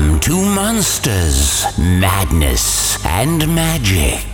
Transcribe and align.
Welcome 0.00 0.20
to 0.20 0.36
Monsters, 0.54 1.66
Madness, 1.78 3.04
and 3.04 3.46
Magic. 3.54 4.24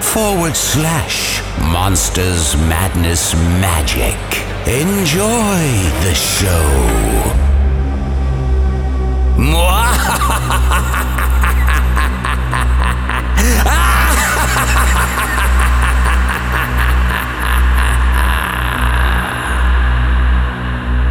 forward 0.00 0.56
slash 0.56 1.42
monsters 1.60 2.56
madness 2.56 3.34
magic. 3.60 4.16
Enjoy 4.66 5.60
the 6.04 6.14
show. 6.14 7.30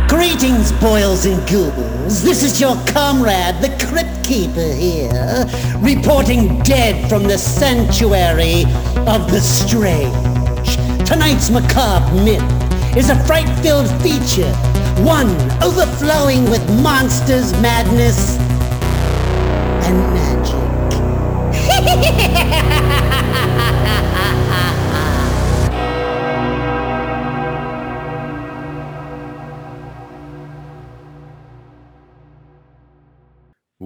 Greetings, 0.10 0.72
boils 0.74 1.26
and 1.26 1.48
ghouls. 1.48 2.24
This 2.24 2.44
is 2.44 2.60
your 2.60 2.76
comrade, 2.88 3.56
the 3.62 3.70
Crypt 3.86 4.19
Keeper 4.30 4.74
here, 4.74 5.48
reporting 5.80 6.60
dead 6.60 7.10
from 7.10 7.24
the 7.24 7.36
sanctuary 7.36 8.62
of 9.08 9.32
the 9.32 9.40
strange. 9.42 10.76
Tonight's 11.04 11.50
macabre 11.50 12.14
myth 12.24 12.96
is 12.96 13.10
a 13.10 13.16
fright-filled 13.26 13.90
feature, 14.04 14.54
one 15.04 15.32
overflowing 15.64 16.48
with 16.52 16.64
monsters, 16.84 17.54
madness, 17.54 18.38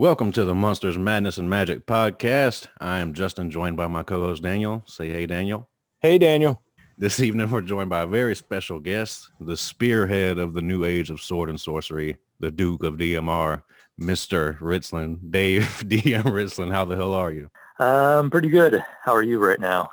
Welcome 0.03 0.33
to 0.33 0.43
the 0.43 0.53
Monsters 0.53 0.97
Madness 0.97 1.37
and 1.37 1.49
Magic 1.49 1.85
podcast. 1.85 2.67
I 2.81 2.99
am 2.99 3.13
Justin, 3.13 3.49
joined 3.49 3.77
by 3.77 3.87
my 3.87 4.03
co-host 4.03 4.43
Daniel. 4.43 4.83
Say 4.85 5.07
hey, 5.07 5.25
Daniel. 5.25 5.69
Hey, 6.01 6.17
Daniel. 6.17 6.61
This 6.97 7.21
evening 7.21 7.49
we're 7.49 7.61
joined 7.61 7.89
by 7.89 8.01
a 8.01 8.05
very 8.05 8.35
special 8.35 8.81
guest, 8.81 9.29
the 9.39 9.55
spearhead 9.55 10.39
of 10.39 10.53
the 10.53 10.61
new 10.61 10.83
age 10.83 11.09
of 11.09 11.21
sword 11.21 11.49
and 11.49 11.57
sorcery, 11.57 12.17
the 12.41 12.51
Duke 12.51 12.83
of 12.83 12.95
DMR, 12.95 13.63
Mr. 13.97 14.59
Ritzlin, 14.59 15.31
Dave 15.31 15.61
DM 15.87 16.23
Ritzlin. 16.23 16.69
How 16.69 16.83
the 16.83 16.97
hell 16.97 17.13
are 17.13 17.31
you? 17.31 17.49
Um, 17.79 18.29
pretty 18.29 18.49
good. 18.49 18.83
How 19.05 19.13
are 19.13 19.23
you 19.23 19.39
right 19.39 19.61
now? 19.61 19.89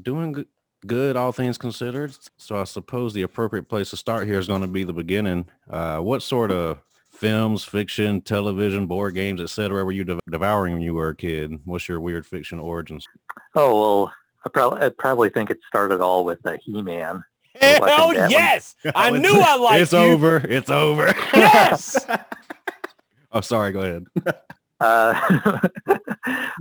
Doing 0.00 0.32
good, 0.32 0.48
good, 0.86 1.16
all 1.16 1.32
things 1.32 1.58
considered. 1.58 2.16
So 2.38 2.56
I 2.56 2.64
suppose 2.64 3.12
the 3.12 3.20
appropriate 3.20 3.68
place 3.68 3.90
to 3.90 3.98
start 3.98 4.26
here 4.26 4.38
is 4.38 4.46
going 4.46 4.62
to 4.62 4.66
be 4.66 4.84
the 4.84 4.94
beginning. 4.94 5.44
Uh, 5.68 5.98
what 5.98 6.22
sort 6.22 6.50
of 6.50 6.78
films, 7.20 7.62
fiction, 7.62 8.22
television, 8.22 8.86
board 8.86 9.14
games, 9.14 9.40
etc. 9.42 9.84
were 9.84 9.92
you 9.92 10.04
de- 10.04 10.18
devouring 10.30 10.72
when 10.72 10.82
you 10.82 10.94
were 10.94 11.10
a 11.10 11.14
kid? 11.14 11.60
What's 11.66 11.86
your 11.86 12.00
weird 12.00 12.26
fiction 12.26 12.58
origins? 12.58 13.06
Oh 13.54 13.78
well, 13.80 14.12
I 14.46 14.48
probably 14.48 14.80
I 14.86 14.88
probably 14.88 15.28
think 15.28 15.50
it 15.50 15.58
started 15.68 16.00
all 16.00 16.24
with 16.24 16.44
uh, 16.46 16.56
He-Man. 16.64 17.22
Hell 17.60 18.14
yes! 18.14 18.74
I 18.94 19.10
knew 19.10 19.38
I 19.38 19.56
liked 19.56 19.82
It's 19.82 19.92
you. 19.92 19.98
over. 19.98 20.36
It's 20.38 20.70
over. 20.70 21.14
Yes. 21.34 22.06
oh, 23.32 23.40
sorry. 23.42 23.72
Go 23.72 23.80
ahead. 23.80 24.06
Uh, 24.80 25.60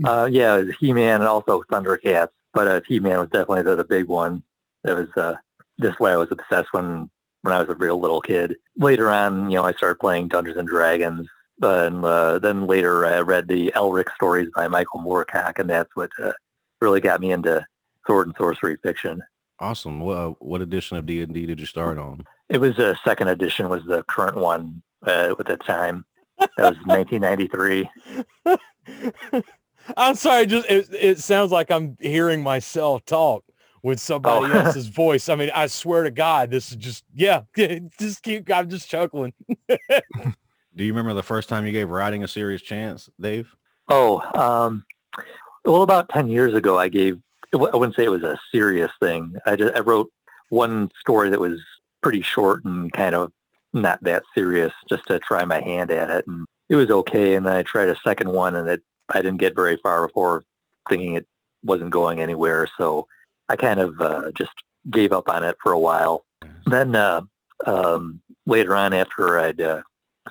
uh, 0.03 0.27
yeah, 0.29 0.57
it 0.57 0.65
was 0.67 0.75
He-Man 0.79 1.21
and 1.21 1.23
also 1.23 1.63
Thundercats, 1.71 2.29
but 2.53 2.67
uh, 2.67 2.81
He-Man 2.85 3.19
was 3.19 3.29
definitely 3.29 3.61
the, 3.63 3.77
the 3.77 3.83
big 3.85 4.07
one. 4.07 4.43
That 4.83 4.97
was 4.97 5.09
uh, 5.15 5.35
just 5.79 5.99
why 6.01 6.11
I 6.11 6.17
was 6.17 6.29
obsessed 6.31 6.67
when 6.73 7.09
when 7.41 7.53
I 7.53 7.59
was 7.59 7.69
a 7.69 7.75
real 7.75 7.99
little 7.99 8.21
kid. 8.21 8.55
Later 8.77 9.09
on, 9.09 9.49
you 9.49 9.57
know, 9.57 9.63
I 9.63 9.73
started 9.73 9.99
playing 9.99 10.27
Dungeons 10.27 10.57
and 10.57 10.67
Dragons. 10.67 11.27
And 11.61 12.05
uh, 12.05 12.39
then 12.39 12.67
later 12.67 13.05
I 13.05 13.19
read 13.19 13.47
the 13.47 13.71
Elric 13.75 14.13
stories 14.15 14.49
by 14.55 14.67
Michael 14.67 15.01
Moorcock, 15.01 15.59
and 15.59 15.69
that's 15.69 15.93
what 15.95 16.09
uh, 16.21 16.31
really 16.81 17.01
got 17.01 17.19
me 17.19 17.31
into 17.31 17.65
sword 18.07 18.27
and 18.27 18.35
sorcery 18.37 18.77
fiction. 18.81 19.21
Awesome. 19.59 19.99
What 19.99 20.17
uh, 20.17 20.29
what 20.39 20.61
edition 20.61 20.95
of 20.95 21.05
D 21.05 21.21
and 21.21 21.33
D 21.33 21.45
did 21.45 21.59
you 21.59 21.65
start 21.65 21.97
on? 21.97 22.25
It 22.47 22.59
was 22.59 22.79
a 22.79 22.97
second 23.03 23.27
edition 23.27 23.67
was 23.67 23.83
the 23.85 24.03
current 24.03 24.37
one 24.37 24.81
uh, 25.05 25.35
at 25.37 25.45
the 25.45 25.57
time. 25.57 26.05
That 26.39 26.49
was 26.57 26.77
1993. 26.85 27.89
I'm 29.97 30.15
sorry. 30.15 30.45
Just 30.45 30.69
it, 30.69 30.87
it 30.93 31.19
sounds 31.19 31.51
like 31.51 31.69
I'm 31.71 31.97
hearing 31.99 32.41
myself 32.41 33.03
talk 33.03 33.43
with 33.83 33.99
somebody 33.99 34.51
Oh. 34.53 34.59
else's 34.59 34.87
voice. 35.05 35.29
I 35.29 35.35
mean, 35.35 35.51
I 35.53 35.67
swear 35.67 36.03
to 36.03 36.11
God, 36.11 36.51
this 36.51 36.69
is 36.71 36.77
just 36.77 37.03
yeah. 37.13 37.41
Just 37.99 38.23
keep. 38.23 38.49
I'm 38.51 38.69
just 38.69 38.89
chuckling. 38.89 39.33
Do 40.75 40.83
you 40.85 40.93
remember 40.93 41.13
the 41.13 41.23
first 41.23 41.49
time 41.49 41.65
you 41.65 41.71
gave 41.71 41.89
writing 41.89 42.23
a 42.23 42.27
serious 42.27 42.61
chance, 42.61 43.09
Dave? 43.19 43.53
Oh, 43.89 44.19
um, 44.39 44.85
well, 45.65 45.81
about 45.81 46.09
10 46.09 46.29
years 46.29 46.53
ago, 46.53 46.77
I 46.77 46.87
gave, 46.89 47.19
I 47.53 47.57
wouldn't 47.57 47.95
say 47.95 48.05
it 48.05 48.09
was 48.11 48.23
a 48.23 48.39
serious 48.51 48.91
thing. 49.01 49.33
I, 49.45 49.55
just, 49.55 49.75
I 49.75 49.79
wrote 49.79 50.11
one 50.49 50.89
story 50.99 51.29
that 51.31 51.39
was 51.39 51.59
pretty 52.01 52.21
short 52.21 52.63
and 52.65 52.93
kind 52.93 53.15
of 53.15 53.31
not 53.73 54.01
that 54.03 54.23
serious 54.35 54.71
just 54.87 55.05
to 55.07 55.19
try 55.19 55.43
my 55.43 55.59
hand 55.59 55.91
at 55.91 56.09
it. 56.11 56.25
And 56.27 56.45
it 56.69 56.75
was 56.75 56.91
okay. 56.91 57.33
And 57.35 57.45
then 57.45 57.55
I 57.55 57.63
tried 57.63 57.89
a 57.89 57.97
second 58.03 58.31
one 58.31 58.55
and 58.55 58.69
it, 58.69 58.81
I 59.09 59.21
didn't 59.21 59.39
get 59.39 59.55
very 59.55 59.77
far 59.77 60.07
before 60.07 60.43
thinking 60.87 61.15
it 61.15 61.27
wasn't 61.63 61.89
going 61.89 62.21
anywhere. 62.21 62.67
So 62.77 63.07
I 63.49 63.55
kind 63.55 63.79
of 63.79 63.99
uh, 63.99 64.31
just 64.37 64.51
gave 64.89 65.11
up 65.11 65.29
on 65.29 65.43
it 65.43 65.57
for 65.61 65.71
a 65.71 65.79
while. 65.79 66.25
Then 66.65 66.95
uh, 66.95 67.21
um, 67.65 68.21
later 68.45 68.75
on 68.75 68.93
after 68.93 69.39
I'd 69.39 69.59
uh, 69.59 69.81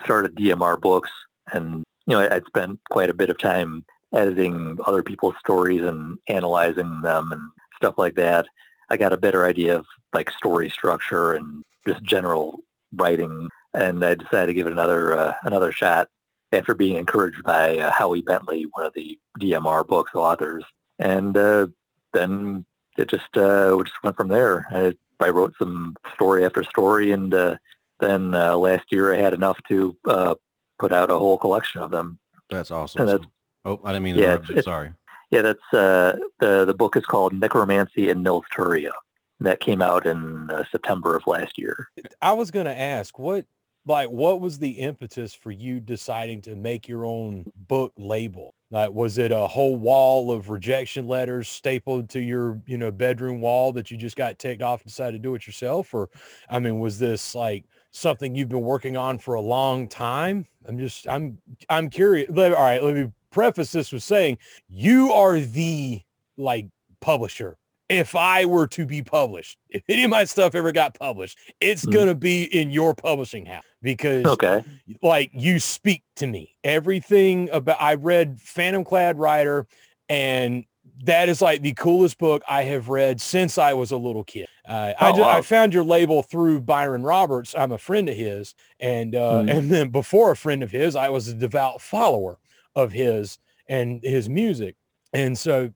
started 0.02 0.36
DMR 0.36 0.80
books 0.80 1.10
and 1.52 1.84
you 2.06 2.14
know, 2.14 2.26
I'd 2.30 2.46
spent 2.46 2.80
quite 2.90 3.10
a 3.10 3.14
bit 3.14 3.28
of 3.28 3.38
time 3.38 3.84
editing 4.14 4.78
other 4.86 5.02
people's 5.02 5.34
stories 5.40 5.82
and 5.82 6.16
analyzing 6.28 7.02
them 7.02 7.30
and 7.32 7.42
stuff 7.76 7.96
like 7.98 8.14
that. 8.14 8.46
I 8.88 8.96
got 8.96 9.12
a 9.12 9.18
better 9.18 9.44
idea 9.44 9.76
of 9.76 9.86
like 10.14 10.30
story 10.30 10.70
structure 10.70 11.34
and 11.34 11.62
just 11.86 12.02
general 12.02 12.60
writing, 12.94 13.48
and 13.74 14.02
I 14.02 14.14
decided 14.14 14.46
to 14.46 14.54
give 14.54 14.66
it 14.66 14.72
another 14.72 15.18
uh, 15.18 15.34
another 15.42 15.70
shot 15.70 16.08
after 16.52 16.74
being 16.74 16.96
encouraged 16.96 17.42
by 17.42 17.76
uh, 17.76 17.90
Howie 17.90 18.22
Bentley, 18.22 18.66
one 18.72 18.86
of 18.86 18.94
the 18.94 19.18
DMR 19.38 19.86
books 19.86 20.14
authors, 20.14 20.64
and 20.98 21.36
uh, 21.36 21.66
then 22.14 22.64
it 22.98 23.08
just 23.08 23.36
uh, 23.36 23.74
we 23.76 23.84
just 23.84 24.02
went 24.02 24.16
from 24.16 24.28
there. 24.28 24.66
I, 24.70 24.94
I 25.24 25.30
wrote 25.30 25.54
some 25.58 25.96
story 26.14 26.44
after 26.44 26.62
story, 26.64 27.12
and 27.12 27.32
uh, 27.32 27.56
then 28.00 28.34
uh, 28.34 28.56
last 28.56 28.86
year 28.90 29.14
I 29.14 29.18
had 29.18 29.32
enough 29.34 29.58
to 29.68 29.96
uh, 30.06 30.34
put 30.78 30.92
out 30.92 31.10
a 31.10 31.18
whole 31.18 31.38
collection 31.38 31.80
of 31.80 31.90
them. 31.90 32.18
That's 32.50 32.70
awesome. 32.70 33.00
And 33.02 33.08
that's- 33.08 33.28
oh, 33.64 33.80
I 33.84 33.92
didn't 33.92 34.04
mean 34.04 34.14
to 34.16 34.20
Yeah, 34.20 34.26
interrupt 34.34 34.48
you. 34.50 34.62
Sorry. 34.62 34.92
Yeah, 35.30 35.42
that's 35.42 35.74
uh, 35.74 36.16
the 36.40 36.64
the 36.64 36.74
book 36.74 36.96
is 36.96 37.04
called 37.04 37.32
Necromancy 37.34 38.08
in 38.08 38.24
Nilztiria. 38.24 38.92
That 39.40 39.60
came 39.60 39.80
out 39.82 40.04
in 40.06 40.50
uh, 40.50 40.64
September 40.72 41.14
of 41.14 41.24
last 41.26 41.58
year. 41.58 41.88
I 42.22 42.32
was 42.32 42.50
gonna 42.50 42.70
ask 42.72 43.18
what 43.18 43.44
like 43.88 44.08
what 44.10 44.40
was 44.40 44.58
the 44.58 44.70
impetus 44.70 45.34
for 45.34 45.50
you 45.50 45.80
deciding 45.80 46.42
to 46.42 46.54
make 46.54 46.88
your 46.88 47.04
own 47.04 47.50
book 47.68 47.92
label? 47.96 48.54
Like 48.70 48.90
was 48.90 49.18
it 49.18 49.32
a 49.32 49.46
whole 49.46 49.76
wall 49.76 50.30
of 50.30 50.50
rejection 50.50 51.06
letters 51.06 51.48
stapled 51.48 52.10
to 52.10 52.20
your, 52.20 52.60
you 52.66 52.76
know, 52.76 52.90
bedroom 52.90 53.40
wall 53.40 53.72
that 53.72 53.90
you 53.90 53.96
just 53.96 54.16
got 54.16 54.38
ticked 54.38 54.62
off 54.62 54.82
and 54.82 54.88
decided 54.88 55.22
to 55.22 55.28
do 55.28 55.34
it 55.34 55.46
yourself? 55.46 55.94
Or 55.94 56.10
I 56.50 56.58
mean, 56.58 56.78
was 56.78 56.98
this 56.98 57.34
like 57.34 57.64
something 57.90 58.34
you've 58.34 58.50
been 58.50 58.60
working 58.60 58.96
on 58.96 59.18
for 59.18 59.34
a 59.34 59.40
long 59.40 59.88
time? 59.88 60.46
I'm 60.66 60.78
just 60.78 61.08
I'm 61.08 61.38
I'm 61.70 61.88
curious. 61.88 62.28
All 62.30 62.50
right, 62.52 62.82
let 62.82 62.94
me 62.94 63.10
preface 63.30 63.72
this 63.72 63.92
with 63.92 64.02
saying 64.02 64.38
you 64.68 65.12
are 65.12 65.40
the 65.40 66.02
like 66.36 66.66
publisher. 67.00 67.56
If 67.88 68.14
I 68.14 68.44
were 68.44 68.66
to 68.68 68.84
be 68.84 69.02
published, 69.02 69.56
if 69.70 69.82
any 69.88 70.04
of 70.04 70.10
my 70.10 70.24
stuff 70.24 70.54
ever 70.54 70.72
got 70.72 70.94
published, 70.98 71.38
it's 71.60 71.86
Mhm. 71.86 71.92
gonna 71.92 72.14
be 72.14 72.44
in 72.44 72.70
your 72.70 72.94
publishing 72.94 73.46
house 73.46 73.64
because 73.82 74.26
Okay. 74.26 74.62
like 75.02 75.30
you 75.32 75.58
speak 75.58 76.02
to 76.16 76.26
me. 76.26 76.54
Everything 76.64 77.48
about 77.50 77.80
I 77.80 77.94
read 77.94 78.40
Phantom 78.40 78.84
Clad 78.84 79.18
Rider 79.18 79.66
and 80.08 80.64
that 81.04 81.28
is 81.28 81.40
like 81.40 81.62
the 81.62 81.74
coolest 81.74 82.18
book 82.18 82.42
I 82.48 82.64
have 82.64 82.88
read 82.88 83.20
since 83.20 83.56
I 83.56 83.72
was 83.72 83.92
a 83.92 83.96
little 83.96 84.24
kid. 84.24 84.48
Uh, 84.68 84.92
I, 84.98 85.10
Oh, 85.10 85.16
ju- 85.16 85.22
I 85.22 85.40
found 85.42 85.72
your 85.72 85.84
label 85.84 86.22
through 86.24 86.60
Byron 86.62 87.04
Roberts. 87.04 87.54
I'm 87.56 87.70
a 87.72 87.78
friend 87.78 88.08
of 88.08 88.16
his, 88.16 88.54
and 88.80 89.14
uh, 89.14 89.42
Mhm. 89.44 89.50
and 89.58 89.70
then 89.70 89.88
before 89.90 90.32
a 90.32 90.36
friend 90.36 90.62
of 90.62 90.72
his, 90.72 90.96
I 90.96 91.08
was 91.08 91.28
a 91.28 91.34
devout 91.34 91.80
follower 91.80 92.38
of 92.74 92.92
his 92.92 93.38
and 93.68 94.02
his 94.02 94.28
music. 94.28 94.74
And 95.12 95.38
so, 95.38 95.70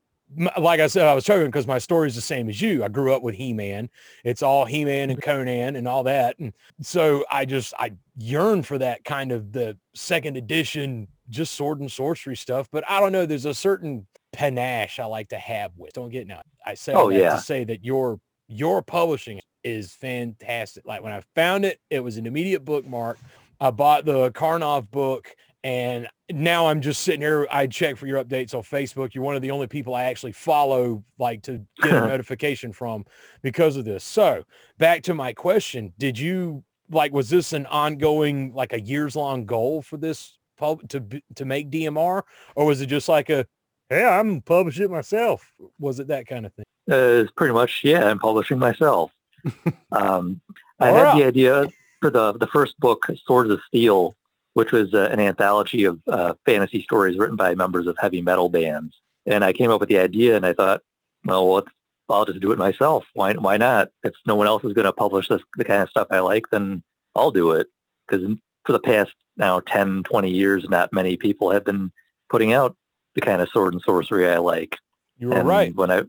like 0.59 0.81
I 0.81 0.87
said, 0.87 1.07
I 1.07 1.15
was 1.15 1.25
joking 1.25 1.47
because 1.47 1.67
my 1.67 1.79
story 1.79 2.09
is 2.09 2.15
the 2.15 2.21
same 2.21 2.49
as 2.49 2.61
you. 2.61 2.85
I 2.85 2.89
grew 2.89 3.15
up 3.15 3.23
with 3.23 3.35
He-Man. 3.35 3.91
It's 4.25 4.43
all 4.43 4.65
He-Man 4.65 5.11
and 5.11 5.21
Conan 5.23 5.77
and 5.77 5.87
all 5.89 6.03
that, 6.05 6.39
and 6.39 6.53
so 6.81 7.25
I 7.31 7.45
just 7.45 7.75
I 7.79 7.93
yearn 8.17 8.63
for 8.63 8.79
that 8.79 9.05
kind 9.05 9.33
of 9.33 9.53
the 9.53 9.77
second 9.95 10.37
edition, 10.37 11.09
just 11.31 11.55
sword 11.55 11.81
and 11.81 11.91
sorcery 11.91 12.37
stuff. 12.37 12.69
But 12.73 12.85
I 12.89 13.01
don't 13.01 13.13
know. 13.13 13.27
There's 13.27 13.47
a 13.47 13.55
certain 13.55 14.07
panache 14.33 14.99
I 14.99 15.05
like 15.05 15.29
to 15.31 15.39
have 15.39 15.73
with. 15.77 15.93
Don't 15.93 16.11
get 16.11 16.27
now. 16.27 16.43
I 16.65 16.75
say 16.75 16.93
Oh, 16.95 17.11
that 17.11 17.19
yeah. 17.19 17.35
to 17.37 17.41
say 17.41 17.65
that 17.65 17.85
your 17.85 18.19
your 18.49 18.83
publishing 18.83 19.41
is 19.65 19.93
fantastic. 19.93 20.85
Like 20.87 21.03
when 21.03 21.13
I 21.13 21.23
found 21.35 21.65
it, 21.65 21.79
it 21.91 22.01
was 22.01 22.17
an 22.17 22.27
immediate 22.27 22.65
bookmark. 22.65 23.19
I 23.61 23.71
bought 23.71 24.05
the 24.05 24.31
Karnov 24.33 24.91
book 24.91 25.35
and 25.65 26.09
now 26.31 26.67
I'm 26.67 26.81
just 26.81 27.03
sitting 27.03 27.21
here. 27.21 27.47
I 27.51 27.67
check 27.67 27.97
for 27.97 28.07
your 28.07 28.23
updates 28.23 28.55
on 28.55 28.63
Facebook. 28.63 29.15
You're 29.15 29.25
one 29.25 29.37
of 29.37 29.43
the 29.43 29.51
only 29.51 29.67
people 29.67 29.95
I 29.95 30.05
actually 30.05 30.33
follow, 30.33 31.05
like 31.19 31.43
to 31.43 31.61
get 31.81 31.95
a 31.95 32.01
notification 32.09 32.73
from 32.73 33.05
because 33.43 33.77
of 33.77 33.85
this. 33.85 34.03
So 34.03 34.45
back 34.79 35.03
to 35.05 35.15
my 35.15 35.33
question. 35.33 35.93
Did 35.99 36.19
you 36.19 36.65
like, 36.91 37.13
was 37.13 37.31
this 37.31 37.53
an 37.53 37.67
ongoing, 37.67 38.53
like 38.55 38.73
a 38.73 38.81
years 38.81 39.15
long 39.15 39.47
goal 39.47 39.83
for 39.83 39.97
this 39.97 40.37
pub 40.59 40.89
to, 40.89 41.05
to 41.37 41.45
make 41.45 41.71
DMR 41.71 42.23
or 42.57 42.67
was 42.67 42.81
it 42.81 42.87
just 42.87 43.09
like 43.09 43.31
a, 43.31 43.47
Hey, 43.93 44.07
I'm 44.07 44.41
publishing 44.41 44.85
it 44.87 44.91
myself. 44.91 45.53
Was 45.79 46.01
it 46.01 46.07
that 46.07 46.27
kind 46.27 46.47
of 46.47 46.55
thing? 46.55 46.65
Uh, 46.91 47.25
it's 47.25 47.31
pretty 47.33 47.53
much, 47.53 47.83
yeah, 47.85 48.07
I'm 48.07 48.19
publishing 48.19 48.59
myself. 48.59 49.13
um, 49.93 50.41
I 50.81 50.87
had 50.89 51.03
right. 51.03 51.19
the 51.19 51.25
idea 51.27 51.69
for 52.01 52.09
the, 52.09 52.33
the 52.39 52.47
first 52.47 52.81
book, 52.81 53.07
Swords 53.27 53.51
of 53.51 53.61
Steel, 53.69 54.17
which 54.55 54.73
was 54.73 54.93
uh, 54.95 55.09
an 55.11 55.21
anthology 55.21 55.85
of 55.85 56.01
uh, 56.09 56.35
fantasy 56.45 56.83
stories 56.83 57.19
written 57.19 57.37
by 57.37 57.55
members 57.55 57.87
of 57.87 57.97
heavy 57.99 58.21
metal 58.21 58.49
bands. 58.49 59.01
And 59.27 59.45
I 59.45 59.53
came 59.53 59.71
up 59.71 59.81
with 59.81 59.89
the 59.89 59.99
idea 59.99 60.37
and 60.37 60.45
I 60.45 60.53
thought, 60.53 60.83
well, 61.25 61.55
let's, 61.55 61.69
I'll 62.09 62.25
just 62.25 62.41
do 62.41 62.53
it 62.53 62.59
myself. 62.59 63.07
Why, 63.15 63.33
why 63.35 63.57
not? 63.57 63.89
If 64.03 64.13
no 64.27 64.35
one 64.35 64.47
else 64.47 64.65
is 64.65 64.73
going 64.73 64.85
to 64.85 64.93
publish 64.93 65.29
this, 65.29 65.41
the 65.57 65.65
kind 65.65 65.83
of 65.83 65.89
stuff 65.89 66.09
I 66.11 66.19
like, 66.19 66.45
then 66.51 66.83
I'll 67.15 67.31
do 67.31 67.53
it. 67.53 67.69
Because 68.07 68.37
for 68.65 68.73
the 68.73 68.81
past 68.81 69.13
now 69.37 69.61
10, 69.61 70.03
20 70.03 70.31
years, 70.31 70.69
not 70.69 70.93
many 70.93 71.17
people 71.17 71.51
have 71.51 71.65
been 71.65 71.91
putting 72.29 72.53
out 72.53 72.77
the 73.15 73.21
kind 73.21 73.41
of 73.41 73.49
sword 73.49 73.73
and 73.73 73.83
sorcery 73.83 74.29
I 74.29 74.39
like. 74.39 74.77
You 75.19 75.29
were 75.29 75.37
And 75.37 75.49
right. 75.49 75.75
When 75.75 75.91
I, 75.91 75.99
you 75.99 76.07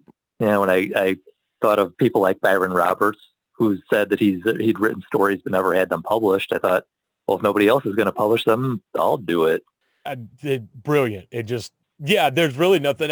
know, 0.47 0.61
when 0.61 0.69
I, 0.69 0.89
I 0.95 1.17
thought 1.61 1.79
of 1.79 1.97
people 1.97 2.21
like 2.21 2.41
Byron 2.41 2.73
Roberts, 2.73 3.19
who 3.53 3.77
said 3.89 4.09
that 4.09 4.19
he's 4.19 4.41
he'd 4.59 4.79
written 4.79 5.03
stories 5.03 5.41
but 5.43 5.51
never 5.51 5.73
had 5.73 5.89
them 5.89 6.01
published, 6.01 6.51
I 6.51 6.57
thought, 6.57 6.85
well, 7.27 7.37
if 7.37 7.43
nobody 7.43 7.67
else 7.67 7.85
is 7.85 7.95
going 7.95 8.07
to 8.07 8.11
publish 8.11 8.43
them, 8.43 8.81
I'll 8.95 9.17
do 9.17 9.45
it. 9.45 9.63
I, 10.05 10.17
it, 10.41 10.83
brilliant. 10.83 11.27
It 11.31 11.43
just, 11.43 11.73
yeah, 11.99 12.29
there's 12.29 12.57
really 12.57 12.79
nothing 12.79 13.11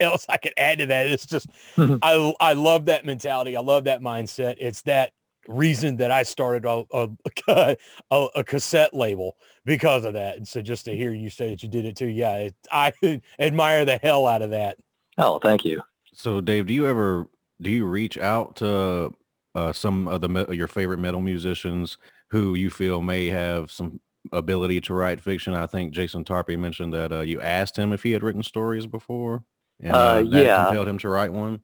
else 0.00 0.26
I 0.28 0.36
could 0.36 0.54
add 0.56 0.78
to 0.78 0.86
that. 0.86 1.06
It's 1.06 1.26
just, 1.26 1.48
I, 1.78 2.34
I 2.40 2.52
love 2.54 2.86
that 2.86 3.04
mentality. 3.04 3.56
I 3.56 3.60
love 3.60 3.84
that 3.84 4.00
mindset. 4.00 4.56
It's 4.58 4.82
that 4.82 5.12
reason 5.46 5.96
that 5.96 6.10
I 6.10 6.22
started 6.22 6.64
a, 6.64 6.84
a, 6.92 7.08
a, 8.10 8.26
a 8.34 8.44
cassette 8.44 8.94
label 8.94 9.36
because 9.64 10.04
of 10.04 10.14
that. 10.14 10.36
And 10.36 10.48
so 10.48 10.60
just 10.60 10.84
to 10.86 10.96
hear 10.96 11.12
you 11.12 11.30
say 11.30 11.50
that 11.50 11.62
you 11.62 11.68
did 11.68 11.84
it 11.84 11.96
too. 11.96 12.08
Yeah. 12.08 12.36
It, 12.36 12.54
I 12.72 12.92
admire 13.38 13.84
the 13.84 13.98
hell 14.02 14.26
out 14.26 14.42
of 14.42 14.50
that. 14.50 14.78
Oh, 15.18 15.38
thank 15.38 15.64
you. 15.64 15.80
So 16.12 16.40
Dave, 16.40 16.66
do 16.66 16.74
you 16.74 16.86
ever 16.86 17.28
do 17.60 17.70
you 17.70 17.86
reach 17.86 18.18
out 18.18 18.56
to 18.56 19.14
uh, 19.54 19.72
some 19.72 20.08
of 20.08 20.20
the 20.20 20.46
your 20.50 20.66
favorite 20.66 20.98
metal 20.98 21.20
musicians 21.20 21.98
who 22.34 22.54
you 22.54 22.68
feel 22.68 23.00
may 23.00 23.26
have 23.28 23.70
some 23.70 24.00
ability 24.32 24.80
to 24.82 24.94
write 24.94 25.20
fiction? 25.20 25.54
I 25.54 25.66
think 25.66 25.92
Jason 25.92 26.24
Tarpey 26.24 26.58
mentioned 26.58 26.92
that 26.92 27.12
uh, 27.12 27.20
you 27.20 27.40
asked 27.40 27.78
him 27.78 27.92
if 27.92 28.02
he 28.02 28.10
had 28.10 28.22
written 28.24 28.42
stories 28.42 28.86
before, 28.86 29.44
and 29.80 29.94
Uh, 29.94 30.22
that 30.22 30.44
yeah. 30.44 30.64
compelled 30.64 30.88
him 30.88 30.98
to 30.98 31.08
write 31.08 31.32
one. 31.32 31.60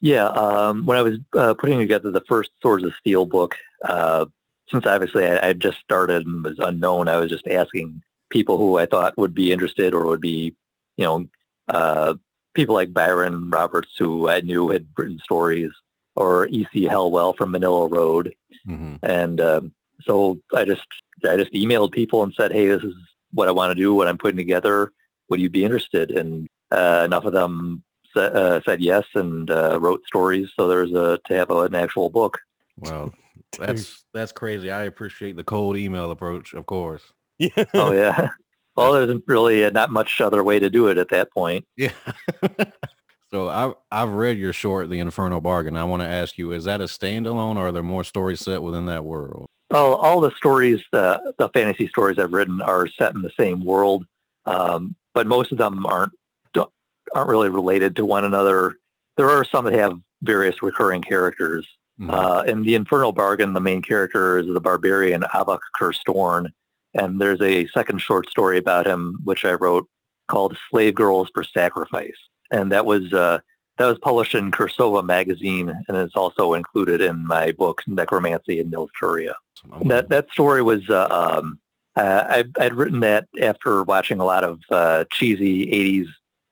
Yeah, 0.00 0.28
um, 0.28 0.86
when 0.86 0.96
I 0.96 1.02
was 1.02 1.18
uh, 1.36 1.54
putting 1.54 1.78
together 1.78 2.10
the 2.10 2.22
first 2.26 2.50
Swords 2.62 2.84
of 2.84 2.92
Steel 2.98 3.26
book, 3.26 3.54
uh, 3.84 4.24
since 4.70 4.86
obviously 4.86 5.26
I, 5.26 5.38
I 5.42 5.46
had 5.48 5.60
just 5.60 5.78
started 5.78 6.26
and 6.26 6.42
was 6.42 6.58
unknown, 6.58 7.06
I 7.08 7.16
was 7.16 7.30
just 7.30 7.46
asking 7.46 8.02
people 8.30 8.56
who 8.56 8.78
I 8.78 8.86
thought 8.86 9.18
would 9.18 9.34
be 9.34 9.52
interested 9.52 9.92
or 9.94 10.06
would 10.06 10.20
be, 10.20 10.56
you 10.96 11.04
know, 11.04 11.26
uh, 11.68 12.14
people 12.54 12.74
like 12.74 12.92
Byron 12.94 13.50
Roberts, 13.50 13.90
who 13.98 14.28
I 14.28 14.40
knew 14.40 14.70
had 14.70 14.86
written 14.96 15.18
stories, 15.22 15.70
or 16.16 16.46
E.C. 16.48 16.86
Hellwell 16.86 17.36
from 17.36 17.52
Manilla 17.52 17.88
Road, 17.88 18.34
hmm 18.64 18.96
and 19.02 19.40
um, 19.40 19.72
so 20.02 20.38
I 20.54 20.64
just 20.64 20.86
I 21.28 21.36
just 21.36 21.52
emailed 21.52 21.92
people 21.92 22.22
and 22.22 22.32
said, 22.34 22.52
hey, 22.52 22.66
this 22.66 22.82
is 22.82 22.94
what 23.32 23.48
I 23.48 23.52
want 23.52 23.70
to 23.70 23.74
do, 23.74 23.94
what 23.94 24.08
I'm 24.08 24.18
putting 24.18 24.36
together. 24.36 24.92
Would 25.28 25.40
you 25.40 25.50
be 25.50 25.64
interested? 25.64 26.10
And 26.10 26.48
uh, 26.70 27.02
enough 27.04 27.24
of 27.24 27.32
them 27.32 27.82
sa- 28.14 28.20
uh, 28.20 28.60
said 28.64 28.80
yes 28.80 29.04
and 29.14 29.50
uh, 29.50 29.78
wrote 29.80 30.04
stories. 30.06 30.50
So 30.56 30.68
there's 30.68 30.92
a 30.92 31.18
to 31.26 31.34
have 31.34 31.50
a, 31.50 31.62
an 31.62 31.74
actual 31.74 32.10
book. 32.10 32.38
Wow, 32.78 33.12
that's 33.58 34.04
that's 34.12 34.32
crazy. 34.32 34.70
I 34.70 34.84
appreciate 34.84 35.36
the 35.36 35.44
cold 35.44 35.76
email 35.76 36.10
approach, 36.10 36.54
of 36.54 36.66
course. 36.66 37.02
Yeah. 37.38 37.64
Oh 37.74 37.92
yeah. 37.92 38.30
Well, 38.76 38.92
there's 38.92 39.20
really 39.26 39.64
uh, 39.64 39.70
not 39.70 39.90
much 39.90 40.20
other 40.22 40.42
way 40.42 40.58
to 40.58 40.70
do 40.70 40.86
it 40.86 40.96
at 40.96 41.10
that 41.10 41.30
point. 41.32 41.66
Yeah. 41.76 41.92
so 43.30 43.48
I've 43.48 43.74
I've 43.90 44.10
read 44.10 44.38
your 44.38 44.54
short, 44.54 44.88
The 44.88 45.00
Infernal 45.00 45.40
Bargain. 45.42 45.76
I 45.76 45.84
want 45.84 46.02
to 46.02 46.08
ask 46.08 46.38
you, 46.38 46.52
is 46.52 46.64
that 46.64 46.80
a 46.80 46.84
standalone, 46.84 47.56
or 47.56 47.66
are 47.66 47.72
there 47.72 47.82
more 47.82 48.04
stories 48.04 48.40
set 48.40 48.62
within 48.62 48.86
that 48.86 49.04
world? 49.04 49.48
All, 49.72 49.94
all 49.96 50.20
the 50.20 50.32
stories, 50.32 50.82
uh, 50.92 51.18
the 51.38 51.48
fantasy 51.50 51.86
stories 51.88 52.18
I've 52.18 52.32
written 52.32 52.60
are 52.60 52.88
set 52.88 53.14
in 53.14 53.22
the 53.22 53.30
same 53.38 53.64
world, 53.64 54.04
um, 54.46 54.96
but 55.14 55.26
most 55.26 55.52
of 55.52 55.58
them 55.58 55.86
aren't 55.86 56.12
don't- 56.52 56.72
aren't 57.14 57.30
really 57.30 57.48
related 57.48 57.94
to 57.96 58.04
one 58.04 58.24
another. 58.24 58.76
There 59.16 59.30
are 59.30 59.44
some 59.44 59.64
that 59.66 59.74
have 59.74 59.98
various 60.22 60.62
recurring 60.62 61.02
characters. 61.02 61.66
Mhm. 62.00 62.12
Uh, 62.12 62.42
in 62.44 62.62
the 62.62 62.74
Infernal 62.74 63.12
Bargain, 63.12 63.52
the 63.52 63.60
main 63.60 63.82
character 63.82 64.38
is 64.38 64.46
the 64.46 64.60
barbarian 64.60 65.22
Avak 65.34 65.60
Kurstorn, 65.78 66.48
and 66.94 67.20
there's 67.20 67.40
a 67.42 67.66
second 67.68 67.98
short 68.00 68.28
story 68.28 68.58
about 68.58 68.86
him 68.86 69.18
which 69.24 69.44
I 69.44 69.52
wrote 69.52 69.86
called 70.28 70.56
"Slave 70.70 70.94
Girls 70.94 71.30
for 71.32 71.44
Sacrifice," 71.44 72.16
and 72.50 72.72
that 72.72 72.86
was 72.86 73.12
uh, 73.12 73.38
that 73.78 73.86
was 73.86 73.98
published 73.98 74.34
in 74.34 74.50
Cirsova 74.50 75.04
magazine, 75.04 75.68
and 75.88 75.96
it's 75.96 76.14
also 76.16 76.54
included 76.54 77.00
in 77.00 77.26
my 77.26 77.52
book 77.52 77.82
Necromancy 77.86 78.60
in 78.60 78.70
Nilztiria. 78.70 79.34
I'm- 79.72 79.88
That 79.88 80.08
that 80.10 80.30
story 80.30 80.62
was 80.62 80.88
uh, 80.90 81.06
um, 81.10 81.58
uh, 81.96 82.24
I, 82.28 82.44
I'd 82.58 82.74
written 82.74 83.00
that 83.00 83.26
after 83.40 83.82
watching 83.82 84.20
a 84.20 84.24
lot 84.24 84.44
of 84.44 84.60
uh, 84.70 85.04
cheesy 85.12 85.66
'80s 85.66 86.06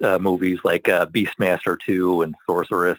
uh, 0.07 0.19
movies 0.19 0.59
like 0.65 0.89
uh, 0.89 1.07
Beastmaster 1.07 1.77
2 1.85 2.23
and 2.23 2.35
Sorceress. 2.47 2.99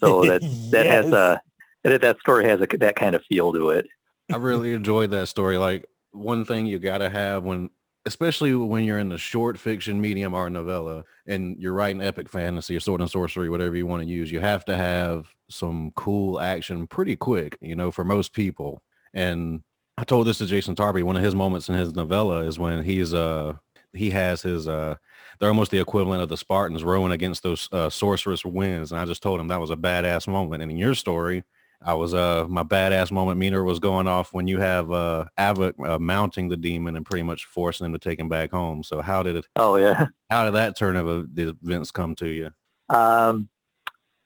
So 0.00 0.24
that 0.28 0.42
that 0.70 0.86
has 0.86 1.06
a 1.06 1.40
that, 1.82 2.00
that 2.00 2.18
story 2.20 2.44
has 2.48 2.60
a, 2.60 2.66
that 2.78 2.96
kind 2.96 3.14
of 3.14 3.24
feel 3.26 3.52
to 3.52 3.70
it. 3.70 3.86
I 4.32 4.36
really 4.36 4.72
enjoyed 4.72 5.10
that 5.10 5.28
story. 5.28 5.58
Like 5.58 5.84
one 6.12 6.44
thing 6.44 6.66
you 6.66 6.78
gotta 6.78 7.10
have 7.10 7.42
when, 7.44 7.70
especially 8.06 8.54
when 8.54 8.84
you're 8.84 8.98
in 8.98 9.08
the 9.08 9.18
short 9.18 9.58
fiction 9.58 10.00
medium 10.00 10.34
or 10.34 10.50
novella, 10.50 11.04
and 11.26 11.56
you're 11.58 11.72
writing 11.72 12.02
epic 12.02 12.28
fantasy 12.28 12.76
or 12.76 12.80
sword 12.80 13.00
and 13.00 13.10
sorcery, 13.10 13.48
whatever 13.48 13.76
you 13.76 13.86
want 13.86 14.02
to 14.02 14.08
use, 14.08 14.30
you 14.30 14.40
have 14.40 14.64
to 14.66 14.76
have 14.76 15.28
some 15.48 15.90
cool 15.94 16.40
action 16.40 16.86
pretty 16.86 17.16
quick. 17.16 17.56
You 17.60 17.76
know, 17.76 17.90
for 17.90 18.04
most 18.04 18.32
people. 18.32 18.82
And 19.12 19.62
I 19.96 20.04
told 20.04 20.26
this 20.26 20.38
to 20.38 20.46
Jason 20.46 20.74
Tarpey. 20.74 21.02
One 21.02 21.16
of 21.16 21.22
his 21.22 21.34
moments 21.34 21.68
in 21.68 21.76
his 21.76 21.94
novella 21.94 22.44
is 22.44 22.58
when 22.58 22.82
he's 22.84 23.14
uh 23.14 23.54
he 23.92 24.10
has 24.10 24.42
his 24.42 24.66
uh 24.66 24.96
they're 25.38 25.48
almost 25.48 25.70
the 25.70 25.80
equivalent 25.80 26.22
of 26.22 26.28
the 26.28 26.36
Spartans 26.36 26.84
rowing 26.84 27.12
against 27.12 27.42
those 27.42 27.68
uh, 27.72 27.90
sorceress 27.90 28.44
winds. 28.44 28.92
And 28.92 29.00
I 29.00 29.04
just 29.04 29.22
told 29.22 29.40
him 29.40 29.48
that 29.48 29.60
was 29.60 29.70
a 29.70 29.76
badass 29.76 30.28
moment. 30.28 30.62
And 30.62 30.70
in 30.70 30.78
your 30.78 30.94
story, 30.94 31.44
I 31.82 31.94
was 31.94 32.14
uh 32.14 32.46
my 32.48 32.62
badass 32.62 33.10
moment 33.10 33.38
meter 33.38 33.62
was 33.64 33.78
going 33.78 34.06
off 34.06 34.32
when 34.32 34.46
you 34.46 34.58
have 34.58 34.90
uh 34.90 35.26
Avok 35.38 35.74
uh, 35.86 35.98
mounting 35.98 36.48
the 36.48 36.56
demon 36.56 36.96
and 36.96 37.04
pretty 37.04 37.22
much 37.22 37.44
forcing 37.46 37.86
him 37.86 37.92
to 37.92 37.98
take 37.98 38.18
him 38.18 38.28
back 38.28 38.50
home. 38.50 38.82
So 38.82 39.02
how 39.02 39.22
did 39.22 39.36
it 39.36 39.46
Oh 39.56 39.76
yeah. 39.76 40.06
how 40.30 40.44
did 40.44 40.54
that 40.54 40.76
turn 40.76 40.96
of 40.96 41.08
uh, 41.08 41.24
the 41.32 41.56
events 41.62 41.90
come 41.90 42.14
to 42.16 42.28
you? 42.28 42.50
Um, 42.88 43.48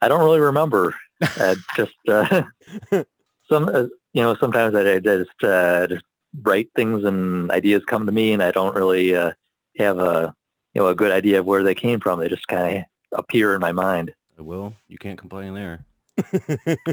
I 0.00 0.08
don't 0.08 0.24
really 0.24 0.40
remember. 0.40 0.94
Uh, 1.40 1.56
just 1.74 1.96
uh, 2.08 2.44
some, 3.50 3.68
uh, 3.68 3.86
you 4.12 4.22
know, 4.22 4.36
sometimes 4.36 4.76
I, 4.76 4.92
I 4.92 4.98
just 5.00 5.30
uh, 5.42 5.88
just 5.88 6.04
write 6.42 6.68
things 6.76 7.02
and 7.02 7.50
ideas 7.50 7.84
come 7.84 8.06
to 8.06 8.12
me, 8.12 8.32
and 8.32 8.40
I 8.40 8.52
don't 8.52 8.76
really 8.76 9.16
uh, 9.16 9.32
have 9.78 9.98
a 9.98 10.32
you 10.74 10.80
know 10.80 10.86
a 10.86 10.94
good 10.94 11.10
idea 11.10 11.40
of 11.40 11.46
where 11.46 11.64
they 11.64 11.74
came 11.74 11.98
from. 11.98 12.20
They 12.20 12.28
just 12.28 12.46
kind 12.46 12.84
of 13.12 13.18
appear 13.18 13.52
in 13.56 13.60
my 13.60 13.72
mind. 13.72 14.14
Well, 14.38 14.74
you 14.86 14.96
can't 14.96 15.18
complain 15.18 15.54
there. 15.54 15.84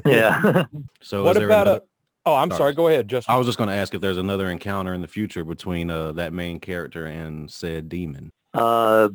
Yeah. 0.06 0.66
So 1.02 1.24
what 1.24 1.38
about 1.38 1.68
another, 1.68 1.78
a? 1.78 1.82
Oh, 2.28 2.34
I'm 2.36 2.50
Sorry. 2.50 2.58
sorry. 2.58 2.74
Go 2.74 2.88
ahead, 2.88 3.08
Justin. 3.08 3.34
I 3.34 3.38
was 3.38 3.46
just 3.46 3.60
going 3.60 3.70
to 3.70 3.76
ask 3.76 3.94
if 3.94 4.02
there's 4.02 4.18
another 4.18 4.50
encounter 4.50 4.94
in 4.96 5.02
the 5.02 5.08
future 5.08 5.44
between 5.44 5.92
uh, 5.92 6.14
that 6.14 6.34
main 6.34 6.60
character 6.60 7.06
and 7.06 7.50
said 7.52 7.88
demon. 7.90 8.32
uh, 8.56 9.10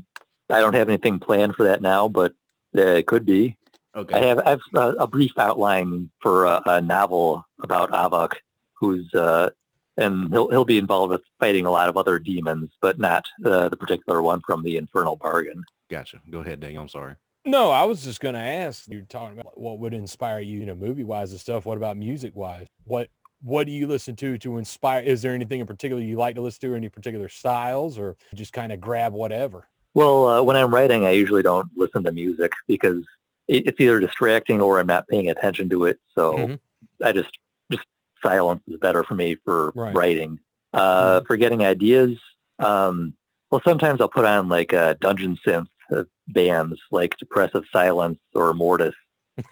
I 0.48 0.60
don't 0.60 0.74
have 0.74 0.88
anything 0.88 1.18
planned 1.18 1.56
for 1.56 1.64
that 1.64 1.82
now, 1.82 2.06
but 2.08 2.32
uh, 2.76 2.82
it 2.82 3.06
could 3.06 3.24
be. 3.26 3.56
Okay. 3.96 4.14
I 4.14 4.26
have 4.26 4.38
I 4.40 4.50
have 4.50 4.60
a, 4.74 4.88
a 5.00 5.06
brief 5.08 5.32
outline 5.36 6.10
for 6.20 6.44
a, 6.44 6.62
a 6.66 6.80
novel 6.80 7.44
about 7.62 7.90
Avok, 7.90 8.34
who's 8.74 9.12
uh, 9.14 9.50
and 9.96 10.28
he'll 10.30 10.48
he'll 10.50 10.64
be 10.64 10.78
involved 10.78 11.10
with 11.10 11.22
fighting 11.40 11.66
a 11.66 11.70
lot 11.70 11.88
of 11.88 11.96
other 11.96 12.18
demons, 12.20 12.70
but 12.80 12.98
not 13.00 13.26
uh, 13.44 13.68
the 13.68 13.76
particular 13.76 14.22
one 14.22 14.40
from 14.46 14.62
the 14.62 14.76
Infernal 14.76 15.16
Bargain. 15.16 15.64
Gotcha. 15.90 16.20
Go 16.30 16.38
ahead, 16.40 16.60
Daniel. 16.60 16.82
I'm 16.82 16.88
sorry. 16.88 17.14
No, 17.44 17.70
I 17.70 17.84
was 17.84 18.04
just 18.04 18.20
going 18.20 18.34
to 18.34 18.40
ask. 18.40 18.84
You're 18.88 19.02
talking 19.02 19.38
about 19.38 19.58
what 19.58 19.78
would 19.78 19.94
inspire 19.94 20.40
you, 20.40 20.60
you 20.60 20.66
know, 20.66 20.74
movie 20.74 21.04
wise 21.04 21.30
and 21.30 21.40
stuff. 21.40 21.64
What 21.64 21.78
about 21.78 21.96
music 21.96 22.36
wise? 22.36 22.66
What 22.84 23.08
What 23.42 23.64
do 23.66 23.72
you 23.72 23.86
listen 23.86 24.14
to 24.16 24.36
to 24.38 24.58
inspire? 24.58 25.02
Is 25.02 25.22
there 25.22 25.34
anything 25.34 25.60
in 25.60 25.66
particular 25.66 26.02
you 26.02 26.16
like 26.16 26.34
to 26.34 26.42
listen 26.42 26.60
to, 26.60 26.72
or 26.74 26.76
any 26.76 26.90
particular 26.90 27.28
styles, 27.30 27.98
or 27.98 28.16
just 28.34 28.52
kind 28.52 28.72
of 28.72 28.80
grab 28.80 29.14
whatever? 29.14 29.68
Well, 29.94 30.28
uh, 30.28 30.42
when 30.42 30.56
I'm 30.56 30.72
writing, 30.72 31.06
I 31.06 31.12
usually 31.12 31.42
don't 31.42 31.68
listen 31.76 32.04
to 32.04 32.12
music 32.12 32.52
because 32.68 33.02
it, 33.48 33.66
it's 33.66 33.80
either 33.80 33.98
distracting 34.00 34.60
or 34.60 34.78
I'm 34.78 34.86
not 34.86 35.08
paying 35.08 35.30
attention 35.30 35.68
to 35.70 35.86
it. 35.86 35.98
So 36.14 36.34
Mhm. 36.34 36.58
I 37.02 37.12
just 37.12 37.30
just 37.72 37.84
silence 38.22 38.60
is 38.68 38.76
better 38.78 39.02
for 39.02 39.14
me 39.14 39.36
for 39.46 39.72
Right. 39.74 39.94
writing. 39.94 40.38
Uh, 40.74 41.22
For 41.26 41.36
getting 41.38 41.64
ideas, 41.64 42.18
um, 42.58 43.14
well, 43.50 43.62
sometimes 43.64 44.00
I'll 44.02 44.08
put 44.08 44.26
on 44.26 44.48
like 44.50 44.72
uh, 44.74 44.94
dungeon 45.00 45.38
synth 45.44 45.66
uh, 45.94 46.04
bands 46.28 46.78
like 46.90 47.16
Depressive 47.18 47.64
Silence 47.72 48.18
or 48.34 48.52
Mortis, 48.54 48.94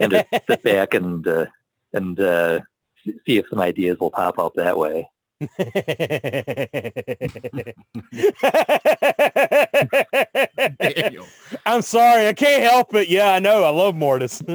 and 0.01 0.13
just 0.13 0.27
sit 0.49 0.63
back 0.63 0.95
and 0.95 1.27
uh, 1.27 1.47
and 1.93 2.19
uh, 2.21 2.61
see 3.05 3.39
if 3.39 3.47
some 3.51 3.61
ideas 3.61 3.99
will 4.01 4.11
pop 4.11 4.39
up 4.39 4.55
that 4.57 4.77
way. 4.79 5.09
I'm 11.67 11.83
sorry, 11.83 12.27
I 12.29 12.33
can't 12.33 12.63
help 12.63 12.95
it. 12.95 13.09
Yeah, 13.09 13.33
I 13.33 13.39
know. 13.39 13.65
I 13.65 13.71
love 13.71 13.95
Mortis. 13.95 14.43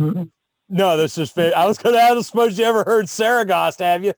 Mhm. 0.00 0.30
no, 0.70 0.96
that's 0.96 1.14
just 1.14 1.34
fair. 1.34 1.54
I 1.54 1.66
was 1.66 1.76
gonna. 1.76 1.98
I 1.98 2.08
don't 2.14 2.22
suppose 2.22 2.58
you 2.58 2.64
ever 2.64 2.84
heard 2.84 3.04
Saragost, 3.04 3.80
have 3.80 4.02
you? 4.02 4.14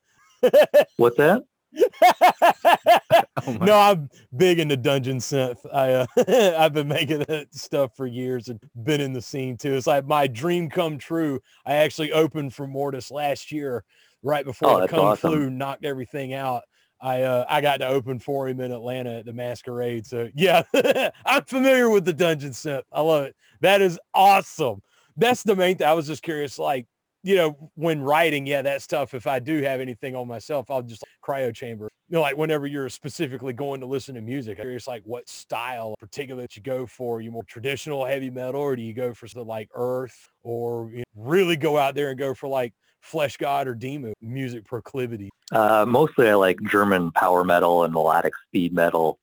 What's 0.97 1.17
that? 1.17 1.43
Oh 3.45 3.52
no, 3.61 3.76
I'm 3.76 4.09
big 4.37 4.61
into 4.61 4.76
dungeon 4.76 5.19
synth. 5.19 5.59
I 5.73 5.93
uh, 5.93 6.07
I've 6.59 6.73
been 6.73 6.87
making 6.87 7.21
that 7.21 7.49
stuff 7.52 7.97
for 7.97 8.07
years 8.07 8.49
and 8.49 8.61
been 8.85 9.00
in 9.00 9.12
the 9.12 9.23
scene 9.23 9.57
too. 9.57 9.75
It's 9.75 9.87
like 9.87 10.07
my 10.07 10.26
dream 10.29 10.71
come 10.71 10.97
true. 10.99 11.41
I 11.67 11.75
actually 11.76 12.12
opened 12.12 12.55
for 12.55 12.67
Mortis 12.69 13.11
last 13.11 13.50
year, 13.50 13.85
right 14.23 14.45
before 14.45 14.71
Oh, 14.71 14.81
the 14.81 14.87
Kung 14.87 15.00
awesome. 15.00 15.31
Flu 15.31 15.50
knocked 15.50 15.85
everything 15.85 16.35
out. 16.35 16.62
I 17.00 17.23
uh, 17.23 17.45
I 17.49 17.61
got 17.61 17.79
to 17.79 17.88
open 17.88 18.21
for 18.21 18.49
him 18.49 18.61
in 18.61 18.71
Atlanta 18.71 19.19
at 19.19 19.25
the 19.25 19.33
Masquerade. 19.33 20.07
So 20.07 20.29
yeah, 20.35 20.62
I'm 21.26 21.45
familiar 21.45 21.91
with 21.91 22.05
the 22.05 22.12
dungeon 22.12 22.50
synth. 22.52 22.85
I 22.93 23.00
love 23.00 23.25
it. 23.25 23.37
That 23.61 23.83
is 23.83 23.99
awesome. 24.14 24.83
That's 25.17 25.43
the 25.43 25.57
main 25.57 25.76
thing. 25.79 25.87
I 25.88 25.95
was 25.95 26.07
just 26.07 26.23
curious, 26.23 26.59
like 26.59 26.87
you 27.23 27.37
know, 27.37 27.71
when 27.75 28.02
writing, 28.02 28.47
yeah, 28.47 28.62
that 28.62 28.83
stuff. 28.83 29.14
If 29.14 29.26
I 29.26 29.38
do 29.38 29.62
have 29.62 29.81
anything 29.81 30.17
on 30.17 30.26
myself, 30.26 30.71
I'll 30.71 30.83
just 30.83 31.05
cryo 31.25 31.55
chamber. 31.55 31.88
You 32.09 32.17
know, 32.17 32.21
like 32.23 32.37
whenever 32.37 32.67
you're 32.67 32.88
specifically 32.88 33.52
going 33.52 33.81
to 33.81 33.87
listen 33.87 34.14
to 34.17 34.21
music, 34.21 34.59
I'm 34.59 34.64
curious, 34.64 34.88
like 34.88 35.02
what 35.05 35.29
style 35.29 35.95
particular 36.00 36.43
that 36.43 36.57
you 36.57 36.62
go 36.62 36.87
for. 36.87 37.21
You 37.21 37.31
more 37.31 37.45
traditional 37.45 38.05
heavy 38.05 38.29
metal, 38.29 38.61
or 38.61 38.76
do 38.76 38.83
you 38.83 38.93
go 38.93 39.14
for 39.14 39.29
something 39.29 39.49
like 39.49 39.69
Earth, 39.75 40.29
or 40.43 40.91
you 40.91 40.99
know, 40.99 41.05
really 41.14 41.57
go 41.57 41.79
out 41.79 41.95
there 41.95 42.11
and 42.11 42.19
go 42.19 42.35
for 42.35 42.49
like 42.49 42.75
Flesh 43.00 43.37
God 43.37 43.69
or 43.69 43.75
Demo 43.75 44.12
music 44.21 44.64
proclivity? 44.64 45.31
Uh, 45.52 45.85
mostly 45.87 46.29
I 46.29 46.35
like 46.35 46.61
German 46.62 47.12
power 47.12 47.45
metal 47.45 47.85
and 47.85 47.95
melodic 47.95 48.33
speed 48.49 48.73
metal. 48.73 49.19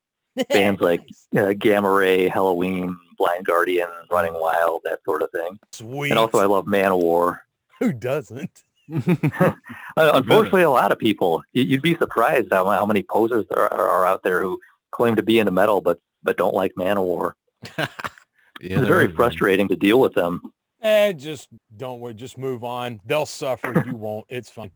Bands 0.48 0.80
like 0.80 1.02
uh, 1.36 1.52
Gamma 1.52 1.90
Ray, 1.90 2.30
Helloween, 2.30 2.94
Blind 3.18 3.44
Guardian, 3.44 3.88
Running 4.10 4.34
Wild, 4.34 4.80
that 4.84 5.00
sort 5.04 5.22
of 5.22 5.30
thing. 5.32 5.58
Sweet. 5.72 6.10
And 6.10 6.18
also 6.18 6.38
I 6.38 6.46
love 6.46 6.64
Manowar. 6.64 7.40
Who 7.86 7.92
doesn't? 7.92 8.62
Uh, 8.92 9.52
unfortunately, 9.96 10.62
a 10.62 10.70
lot 10.70 10.92
of 10.92 10.98
people, 10.98 11.42
you- 11.52 11.62
you'd 11.64 11.82
be 11.82 11.96
surprised 11.96 12.48
how, 12.52 12.68
how 12.70 12.86
many 12.86 13.02
posers 13.02 13.46
there 13.48 13.72
are, 13.72 13.88
are 13.88 14.06
out 14.06 14.22
there 14.22 14.42
who 14.42 14.58
claim 14.92 15.16
to 15.16 15.22
be 15.22 15.38
into 15.38 15.52
metal 15.52 15.80
but, 15.80 15.98
but 16.22 16.36
don't 16.36 16.54
like 16.54 16.72
Manowar. 16.76 17.32
yeah, 17.78 17.86
it's 18.60 18.86
very 18.86 19.04
is, 19.04 19.08
man. 19.10 19.16
frustrating 19.16 19.68
to 19.68 19.76
deal 19.76 20.00
with 20.00 20.14
them. 20.14 20.40
Eh, 20.82 21.12
just 21.12 21.48
don't 21.76 22.00
worry. 22.00 22.14
Just 22.14 22.38
move 22.38 22.64
on. 22.64 23.00
They'll 23.04 23.26
suffer. 23.26 23.82
You 23.86 23.94
won't. 23.96 24.24
It's 24.28 24.50
fine. 24.50 24.70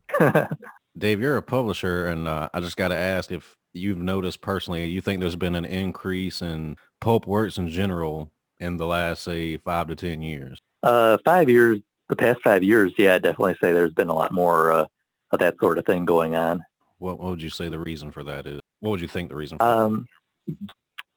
Dave, 0.97 1.19
you're 1.19 1.37
a 1.37 1.41
publisher, 1.41 2.07
and 2.07 2.27
uh, 2.27 2.47
I 2.53 2.59
just 2.61 2.77
got 2.77 2.89
to 2.89 2.95
ask 2.95 3.31
if 3.31 3.55
you've 3.73 3.97
noticed 3.97 4.39
personally, 4.39 4.85
you 4.85 5.01
think 5.01 5.19
there's 5.19 5.35
been 5.35 5.55
an 5.55 5.65
increase 5.65 6.41
in 6.41 6.77
pulp 7.01 7.27
works 7.27 7.57
in 7.57 7.67
general 7.69 8.31
in 8.59 8.77
the 8.77 8.85
last, 8.85 9.23
say, 9.23 9.57
five 9.57 9.87
to 9.87 9.95
ten 9.95 10.21
years. 10.21 10.61
uh, 10.83 11.17
five 11.25 11.49
years, 11.49 11.79
the 12.09 12.15
past 12.15 12.39
five 12.43 12.63
years, 12.63 12.93
yeah, 12.97 13.15
I'd 13.15 13.23
definitely 13.23 13.55
say 13.61 13.73
there's 13.73 13.93
been 13.93 14.09
a 14.09 14.13
lot 14.13 14.31
more 14.31 14.71
uh, 14.71 14.85
of 15.31 15.39
that 15.39 15.57
sort 15.59 15.77
of 15.77 15.85
thing 15.85 16.05
going 16.05 16.35
on. 16.35 16.63
What, 16.99 17.19
what 17.19 17.29
would 17.31 17.41
you 17.41 17.49
say 17.49 17.67
the 17.67 17.79
reason 17.79 18.11
for 18.11 18.23
that 18.23 18.45
is? 18.47 18.59
What 18.79 18.91
would 18.91 19.01
you 19.01 19.07
think 19.07 19.29
the 19.29 19.35
reason? 19.35 19.57
For 19.57 19.65
Um, 19.65 20.05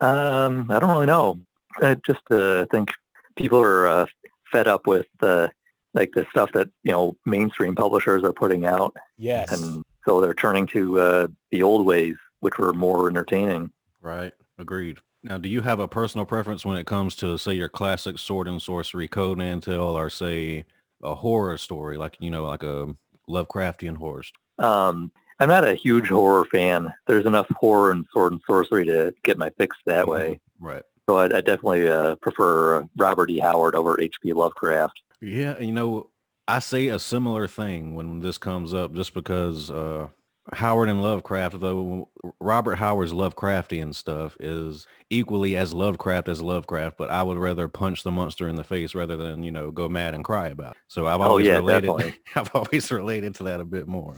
um, 0.01 0.71
I 0.71 0.79
don't 0.79 0.91
really 0.91 1.07
know. 1.07 1.41
I 1.83 1.97
just 2.07 2.21
uh, 2.31 2.67
think 2.71 2.91
people 3.37 3.61
are 3.61 3.87
uh, 3.87 4.07
fed 4.51 4.67
up 4.69 4.87
with 4.87 5.07
uh, 5.21 5.49
like 5.95 6.11
the 6.15 6.27
stuff 6.31 6.51
that 6.53 6.69
you 6.83 6.93
know 6.93 7.17
mainstream 7.27 7.75
publishers 7.75 8.23
are 8.25 8.33
putting 8.33 8.65
out, 8.67 8.97
Yes. 9.17 9.53
and 9.53 9.83
so 10.05 10.21
they're 10.21 10.35
turning 10.35 10.67
to 10.69 11.01
uh, 11.01 11.27
the 11.51 11.63
old 11.63 11.87
ways, 11.87 12.17
which 12.41 12.59
were 12.59 12.73
more 12.73 13.09
entertaining. 13.09 13.71
Right. 14.01 14.33
Agreed. 14.59 14.99
Now, 15.23 15.37
do 15.39 15.49
you 15.49 15.61
have 15.63 15.81
a 15.81 15.89
personal 15.89 16.25
preference 16.25 16.65
when 16.65 16.77
it 16.77 16.87
comes 16.87 17.17
to, 17.17 17.37
say, 17.39 17.53
your 17.53 17.69
classic 17.69 18.19
sword 18.19 18.47
and 18.49 18.63
sorcery 18.63 19.09
Conan 19.09 19.61
tale, 19.61 19.99
or 19.99 20.09
say 20.11 20.65
a 21.03 21.15
horror 21.15 21.59
story, 21.59 21.97
like 21.97 22.17
you 22.21 22.31
know, 22.31 22.45
like 22.45 22.63
a 22.63 22.95
Lovecraftian 23.29 23.97
horror? 23.97 24.25
Um, 24.59 25.13
I'm 25.41 25.49
not 25.49 25.67
a 25.67 25.75
huge 25.75 26.09
horror 26.09 26.45
fan. 26.47 26.93
There's 27.07 27.27
enough 27.27 27.49
horror 27.51 27.93
and 27.93 28.05
sword 28.13 28.33
and 28.33 28.43
sorcery 28.47 28.85
to 28.87 29.15
get 29.23 29.39
my 29.39 29.51
fix 29.51 29.77
that 29.87 30.09
way. 30.09 30.41
Right. 30.59 30.83
So 31.09 31.17
I, 31.17 31.25
I 31.25 31.41
definitely 31.41 31.89
uh, 31.89 32.17
prefer 32.17 32.87
Robert 32.97 33.31
E. 33.31 33.39
Howard 33.39 33.75
over 33.75 34.01
H.P. 34.01 34.33
Lovecraft. 34.33 35.01
Yeah, 35.21 35.59
you 35.59 35.73
know, 35.73 36.11
I 36.47 36.59
say 36.59 36.89
a 36.89 36.99
similar 36.99 37.49
thing 37.49 37.95
when 37.95 38.21
this 38.21 38.37
comes 38.37 38.75
up, 38.75 38.95
just 38.95 39.15
because 39.15 39.71
uh, 39.71 40.09
Howard 40.53 40.89
and 40.89 41.03
Lovecraft, 41.03 41.61
though 41.61 42.09
Robert 42.41 42.77
Howard's 42.77 43.13
Lovecraftian 43.13 43.95
stuff 43.95 44.37
is 44.41 44.87
equally 45.11 45.57
as 45.57 45.75
Lovecraft 45.75 46.29
as 46.29 46.41
Lovecraft, 46.43 46.97
but 46.97 47.11
I 47.11 47.23
would 47.23 47.39
rather 47.39 47.69
punch 47.69 48.03
the 48.03 48.11
monster 48.11 48.49
in 48.49 48.57
the 48.57 48.65
face 48.65 48.95
rather 48.95 49.17
than 49.17 49.43
you 49.43 49.51
know 49.51 49.71
go 49.71 49.89
mad 49.89 50.15
and 50.15 50.25
cry 50.25 50.49
about. 50.49 50.73
It. 50.73 50.79
So 50.89 51.07
I've 51.07 51.21
Oh, 51.21 51.25
always 51.25 51.47
yeah, 51.47 51.57
related. 51.57 51.87
definitely. 51.89 52.21
I've 52.35 52.51
always 52.55 52.91
related 52.91 53.35
to 53.37 53.45
that 53.45 53.61
a 53.61 53.65
bit 53.65 53.87
more. 53.87 54.17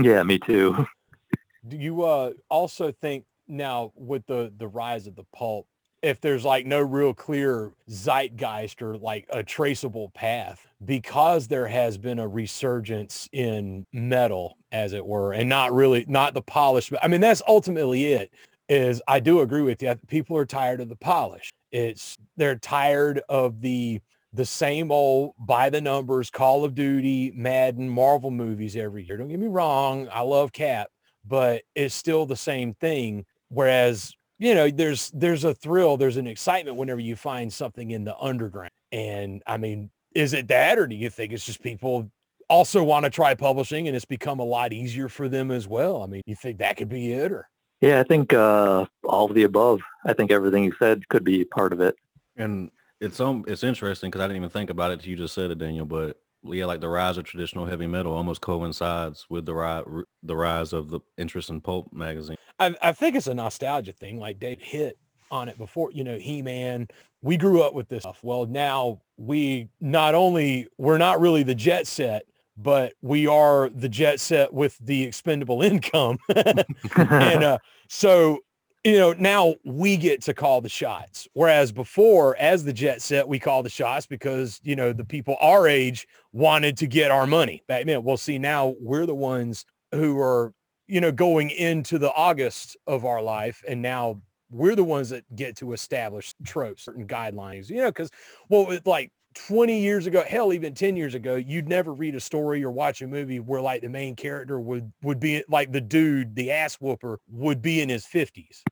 Yeah, 0.01 0.23
me 0.25 0.39
too. 0.39 0.87
Do 1.69 1.77
you 1.77 2.03
uh 2.03 2.33
also 2.51 2.93
think 2.93 3.25
now 3.49 3.93
with 3.95 4.27
the 4.27 4.53
the 4.57 4.69
rise 4.69 5.07
of 5.07 5.15
the 5.17 5.25
pulp, 5.35 5.67
if 6.05 6.21
there's 6.21 6.45
like 6.45 6.67
no 6.67 6.81
real 6.81 7.15
clear 7.15 7.73
zeitgeist 7.89 8.83
or 8.83 8.99
like 8.99 9.27
a 9.31 9.43
traceable 9.43 10.11
path, 10.11 10.67
because 10.85 11.49
there 11.49 11.67
has 11.67 11.97
been 11.97 12.19
a 12.19 12.29
resurgence 12.29 13.29
in 13.33 13.87
metal, 13.93 14.59
as 14.71 14.93
it 14.93 15.05
were, 15.05 15.33
and 15.33 15.49
not 15.49 15.73
really 15.73 16.05
not 16.07 16.35
the 16.35 16.43
polish. 16.43 16.93
I 17.03 17.09
mean, 17.09 17.21
that's 17.21 17.43
ultimately 17.49 18.13
it. 18.13 18.31
Is 18.69 19.03
I 19.09 19.21
do 19.21 19.41
agree 19.41 19.63
with 19.63 19.83
you. 19.83 19.95
People 20.07 20.37
are 20.37 20.47
tired 20.47 20.81
of 20.81 20.89
the 20.89 20.97
polish. 20.97 21.53
It's 21.73 22.17
they're 22.37 22.57
tired 22.57 23.21
of 23.29 23.61
the 23.61 24.01
the 24.35 24.45
same 24.45 24.91
old 24.91 25.33
by 25.39 25.71
the 25.71 25.81
numbers 25.81 26.29
Call 26.29 26.65
of 26.65 26.75
Duty, 26.75 27.33
Madden, 27.35 27.89
Marvel 27.89 28.31
movies 28.31 28.77
every 28.77 29.05
year. 29.05 29.17
Don't 29.17 29.29
get 29.29 29.39
me 29.39 29.47
wrong, 29.47 30.09
I 30.13 30.23
love 30.23 30.53
Cap, 30.53 30.89
but 31.25 31.63
it's 31.75 31.95
still 31.95 32.27
the 32.27 32.37
same 32.37 32.75
thing. 32.75 33.25
Whereas, 33.49 34.13
you 34.45 34.55
know, 34.55 34.71
there's 34.71 35.11
there's 35.13 35.45
a 35.45 35.55
thrill, 35.55 35.97
there's 35.97 36.19
an 36.19 36.27
excitement 36.27 36.77
whenever 36.77 37.01
you 37.01 37.17
find 37.17 37.51
something 37.51 37.93
in 37.93 38.05
the 38.05 38.15
underground. 38.19 38.71
And 38.93 39.43
I 39.47 39.57
mean, 39.57 39.91
is 40.15 40.35
it 40.35 40.49
that 40.49 40.79
or 40.79 40.87
do 40.87 40.95
you 40.95 41.09
think 41.09 41.33
it's 41.33 41.47
just 41.47 41.63
people 41.63 42.11
also 42.51 42.85
want 42.85 43.05
to 43.05 43.11
try 43.11 43.35
publishing 43.35 43.89
and 43.89 43.97
it's 43.97 44.05
become 44.05 44.41
a 44.41 44.45
lot 44.45 44.75
easier 44.75 45.09
for 45.09 45.31
them 45.31 45.51
as 45.51 45.67
well? 45.67 46.03
I 46.03 46.07
mean, 46.07 46.21
you 46.27 46.37
think 46.37 46.59
that 46.59 46.77
could 46.77 46.91
be 46.91 47.13
it 47.13 47.33
or 47.33 47.49
Yeah, 47.81 48.01
I 48.01 48.03
think 48.03 48.35
uh, 48.35 48.85
all 49.05 49.25
of 49.25 49.35
the 49.35 49.45
above. 49.45 49.81
I 50.05 50.13
think 50.13 50.31
everything 50.31 50.65
you 50.65 50.75
said 50.79 51.09
could 51.09 51.25
be 51.25 51.47
part 51.47 51.73
of 51.73 51.81
it. 51.81 51.97
And 52.37 52.71
it's 53.01 53.21
um 53.21 53.47
it's 53.49 53.65
interesting 53.65 54.11
because 54.11 54.21
I 54.21 54.27
didn't 54.27 54.37
even 54.37 54.51
think 54.51 54.69
about 54.69 54.91
it 54.91 55.07
you 55.07 55.17
just 55.17 55.35
said 55.35 55.53
it, 55.53 55.59
Daniel. 55.59 55.87
But 55.87 56.19
yeah, 56.45 56.67
like 56.67 56.81
the 56.81 56.89
rise 56.89 57.17
of 57.17 57.25
traditional 57.25 57.67
heavy 57.67 57.87
metal 57.87 58.13
almost 58.13 58.41
coincides 58.41 59.27
with 59.29 59.47
the 59.47 59.55
rise 59.55 59.85
the 60.23 60.37
rise 60.37 60.73
of 60.73 60.91
the 60.91 61.01
interest 61.17 61.51
in 61.51 61.61
pulp 61.61 61.93
magazine. 61.93 62.37
I, 62.59 62.75
I 62.83 62.93
think 62.93 63.17
it's 63.17 63.27
a 63.27 63.35
nostalgia 63.35 63.93
thing. 63.93 64.19
Like 64.19 64.39
Dave 64.39 64.61
hit 64.61 64.99
on 65.31 65.49
it 65.49 65.59
before, 65.59 65.91
you 65.93 66.05
know, 66.05 66.17
He-Man, 66.17 66.89
we 67.23 67.37
grew 67.37 67.63
up 67.63 67.75
with 67.75 67.89
this 67.89 68.03
stuff. 68.03 68.21
Well, 68.23 68.47
now 68.47 69.01
we 69.17 69.69
not 69.81 70.15
only, 70.15 70.69
we're 70.79 70.99
not 70.99 71.21
really 71.21 71.43
the 71.43 71.55
jet 71.55 71.87
set, 71.87 72.25
but 72.57 72.95
we 73.03 73.27
are 73.27 73.69
the 73.71 73.89
jet 73.89 74.21
set 74.21 74.53
with 74.53 74.79
the 74.79 75.03
expendable 75.03 75.63
income. 75.71 76.19
and 76.35 77.45
uh, 77.45 77.59
so, 77.89 78.44
you 78.85 78.99
know, 78.99 79.15
now 79.15 79.55
we 79.65 79.97
get 79.97 80.21
to 80.23 80.35
call 80.35 80.61
the 80.61 80.69
shots. 80.69 81.27
Whereas 81.33 81.73
before, 81.73 82.37
as 82.37 82.65
the 82.65 82.73
jet 82.73 83.01
set, 83.01 83.27
we 83.27 83.39
call 83.39 83.63
the 83.63 83.71
shots 83.71 84.07
because, 84.07 84.61
you 84.63 84.77
know, 84.77 84.93
the 84.93 85.05
people 85.05 85.37
our 85.41 85.67
age 85.67 86.07
wanted 86.33 86.77
to 86.77 86.87
get 86.87 87.11
our 87.11 87.27
money 87.27 87.63
back 87.67 87.87
then. 87.87 88.05
Well, 88.05 88.19
see, 88.19 88.39
now 88.39 88.75
we're 88.79 89.07
the 89.07 89.15
ones 89.15 89.65
who 89.93 90.21
are, 90.21 90.53
you 90.87 91.01
know, 91.01 91.11
going 91.11 91.49
into 91.49 91.99
the 91.99 92.13
August 92.13 92.77
of 92.87 93.07
our 93.07 93.23
life. 93.23 93.65
And 93.67 93.81
now 93.81 94.21
we're 94.51 94.77
the 94.77 94.85
ones 94.85 95.09
that 95.09 95.25
get 95.35 95.57
to 95.57 95.73
establish 95.73 96.35
tropes, 96.45 96.85
certain 96.85 97.07
guidelines, 97.07 97.71
you 97.71 97.79
know, 97.79 97.89
because, 97.89 98.11
well, 98.51 98.79
like 98.85 99.11
20 99.35 99.81
years 99.81 100.07
ago, 100.07 100.25
hell, 100.27 100.53
even 100.53 100.75
10 100.75 100.97
years 100.97 101.15
ago, 101.15 101.37
you'd 101.37 101.69
never 101.69 101.93
read 101.93 102.15
a 102.15 102.21
story 102.21 102.63
or 102.65 102.71
watch 102.71 103.03
a 103.03 103.07
movie 103.07 103.41
where 103.41 103.61
like 103.61 103.83
the 103.83 103.89
main 103.89 104.17
character 104.17 104.61
would, 104.61 104.93
would 105.03 105.21
be 105.21 105.45
like 105.49 105.73
the 105.73 105.81
dude, 105.81 106.35
the 106.35 106.51
ass 106.51 106.77
whooper 106.77 107.21
would 107.29 107.61
be 107.61 107.81
in 107.81 107.89
his 107.89 108.07
50s 108.07 108.63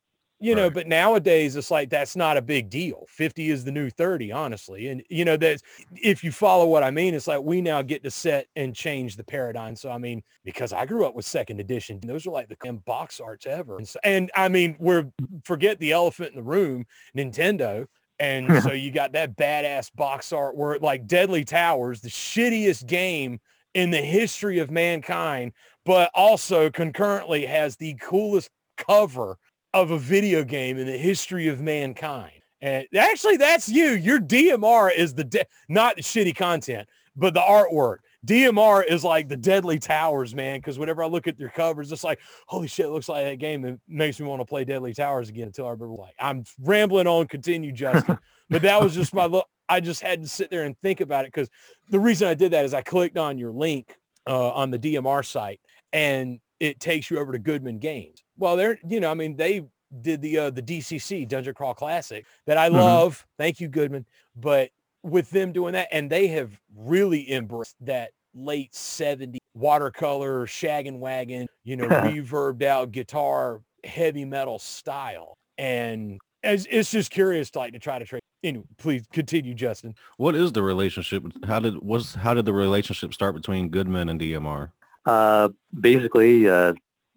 you 0.42 0.56
know, 0.56 0.68
but 0.68 0.88
nowadays 0.88 1.54
it's 1.54 1.70
like 1.70 1.88
that's 1.88 2.16
not 2.16 2.36
a 2.36 2.42
big 2.42 2.68
deal. 2.68 3.06
50 3.08 3.50
is 3.50 3.64
the 3.64 3.70
new 3.70 3.88
30, 3.88 4.32
honestly. 4.32 4.88
And 4.88 5.00
you 5.08 5.24
know, 5.24 5.36
that's 5.36 5.62
if 5.94 6.24
you 6.24 6.32
follow 6.32 6.66
what 6.66 6.82
I 6.82 6.90
mean, 6.90 7.14
it's 7.14 7.28
like 7.28 7.40
we 7.40 7.60
now 7.60 7.80
get 7.80 8.02
to 8.02 8.10
set 8.10 8.48
and 8.56 8.74
change 8.74 9.16
the 9.16 9.22
paradigm. 9.22 9.76
So 9.76 9.88
I 9.92 9.98
mean, 9.98 10.20
because 10.44 10.72
I 10.72 10.84
grew 10.84 11.06
up 11.06 11.14
with 11.14 11.24
second 11.24 11.60
edition, 11.60 12.00
those 12.02 12.26
are 12.26 12.32
like 12.32 12.48
the 12.48 12.72
box 12.84 13.20
arts 13.20 13.46
ever. 13.46 13.78
And, 13.78 13.86
so, 13.86 14.00
and 14.02 14.32
I 14.34 14.48
mean, 14.48 14.74
we're 14.80 15.12
forget 15.44 15.78
the 15.78 15.92
elephant 15.92 16.30
in 16.30 16.36
the 16.36 16.42
room, 16.42 16.86
Nintendo. 17.16 17.86
And 18.22 18.62
so 18.62 18.72
you 18.72 18.92
got 18.92 19.12
that 19.12 19.36
badass 19.36 19.92
box 19.94 20.32
art 20.32 20.56
where 20.56 20.78
like 20.78 21.06
Deadly 21.06 21.44
Towers, 21.44 22.00
the 22.00 22.08
shittiest 22.08 22.86
game 22.86 23.40
in 23.74 23.90
the 23.90 24.00
history 24.00 24.60
of 24.60 24.70
mankind, 24.70 25.52
but 25.84 26.10
also 26.14 26.70
concurrently 26.70 27.44
has 27.44 27.76
the 27.76 27.94
coolest 27.94 28.48
cover 28.76 29.36
of 29.74 29.90
a 29.90 29.98
video 29.98 30.44
game 30.44 30.78
in 30.78 30.86
the 30.86 30.96
history 30.96 31.48
of 31.48 31.60
mankind. 31.60 32.32
And 32.60 32.86
actually, 32.96 33.38
that's 33.38 33.68
you. 33.68 33.90
Your 33.94 34.20
DMR 34.20 34.94
is 34.94 35.14
the 35.14 35.24
de- 35.24 35.46
not 35.68 35.96
the 35.96 36.02
shitty 36.02 36.36
content, 36.36 36.88
but 37.16 37.34
the 37.34 37.40
artwork. 37.40 37.98
DMR 38.26 38.84
is 38.86 39.02
like 39.02 39.28
the 39.28 39.36
Deadly 39.36 39.78
Towers, 39.78 40.34
man. 40.34 40.58
Because 40.58 40.78
whenever 40.78 41.02
I 41.02 41.06
look 41.06 41.26
at 41.26 41.38
their 41.38 41.48
covers, 41.48 41.90
it's 41.90 42.04
like, 42.04 42.20
holy 42.46 42.68
shit, 42.68 42.86
it 42.86 42.90
looks 42.90 43.08
like 43.08 43.24
that 43.24 43.38
game 43.38 43.62
that 43.62 43.80
makes 43.88 44.20
me 44.20 44.26
want 44.26 44.40
to 44.40 44.46
play 44.46 44.64
Deadly 44.64 44.94
Towers 44.94 45.28
again. 45.28 45.48
Until 45.48 45.66
I 45.66 45.70
remember, 45.70 45.94
like, 45.94 46.14
I'm 46.18 46.44
rambling 46.60 47.06
on. 47.06 47.26
Continue, 47.26 47.72
Justin. 47.72 48.18
but 48.50 48.62
that 48.62 48.80
was 48.80 48.94
just 48.94 49.14
my 49.14 49.26
look. 49.26 49.46
I 49.68 49.80
just 49.80 50.02
had 50.02 50.22
to 50.22 50.28
sit 50.28 50.50
there 50.50 50.64
and 50.64 50.78
think 50.82 51.00
about 51.00 51.24
it 51.24 51.32
because 51.32 51.48
the 51.88 52.00
reason 52.00 52.28
I 52.28 52.34
did 52.34 52.52
that 52.52 52.64
is 52.64 52.74
I 52.74 52.82
clicked 52.82 53.16
on 53.16 53.38
your 53.38 53.52
link 53.52 53.96
uh, 54.26 54.50
on 54.50 54.70
the 54.70 54.78
DMR 54.78 55.24
site 55.24 55.60
and 55.92 56.40
it 56.60 56.78
takes 56.78 57.10
you 57.10 57.18
over 57.18 57.32
to 57.32 57.38
Goodman 57.38 57.78
Games. 57.78 58.22
Well, 58.36 58.56
they're, 58.56 58.78
you 58.86 59.00
know, 59.00 59.10
I 59.10 59.14
mean, 59.14 59.36
they 59.36 59.64
did 60.00 60.22
the 60.22 60.38
uh, 60.38 60.50
the 60.50 60.62
DCC 60.62 61.28
Dungeon 61.28 61.54
Crawl 61.54 61.74
Classic 61.74 62.24
that 62.46 62.56
I 62.56 62.68
mm-hmm. 62.68 62.76
love. 62.76 63.26
Thank 63.38 63.60
you, 63.60 63.68
Goodman. 63.68 64.06
But 64.36 64.70
with 65.02 65.30
them 65.30 65.52
doing 65.52 65.72
that, 65.72 65.88
and 65.92 66.10
they 66.10 66.28
have 66.28 66.58
really 66.76 67.32
embraced 67.32 67.76
that 67.80 68.10
late 68.34 68.72
70s 68.72 69.38
watercolor, 69.54 70.46
shag 70.46 70.86
and 70.86 71.00
wagon, 71.00 71.46
you 71.64 71.76
know, 71.76 71.88
reverbed 71.88 72.62
out 72.62 72.92
guitar, 72.92 73.60
heavy 73.84 74.24
metal 74.24 74.58
style. 74.58 75.34
And 75.58 76.18
it's, 76.42 76.66
it's 76.70 76.90
just 76.90 77.10
curious 77.10 77.50
to 77.50 77.58
like 77.58 77.72
to 77.72 77.78
try 77.78 77.98
to 77.98 78.04
trade. 78.04 78.22
Anyway, 78.42 78.64
please 78.78 79.04
continue, 79.12 79.54
Justin. 79.54 79.94
What 80.16 80.34
is 80.34 80.52
the 80.52 80.62
relationship? 80.62 81.24
How 81.46 81.60
did 81.60 81.80
was 81.80 82.14
how 82.14 82.34
did 82.34 82.44
the 82.44 82.52
relationship 82.52 83.14
start 83.14 83.36
between 83.36 83.68
Goodman 83.68 84.08
and 84.08 84.20
DMR? 84.20 84.72
Uh, 85.06 85.50
basically, 85.78 86.48
uh, 86.48 86.72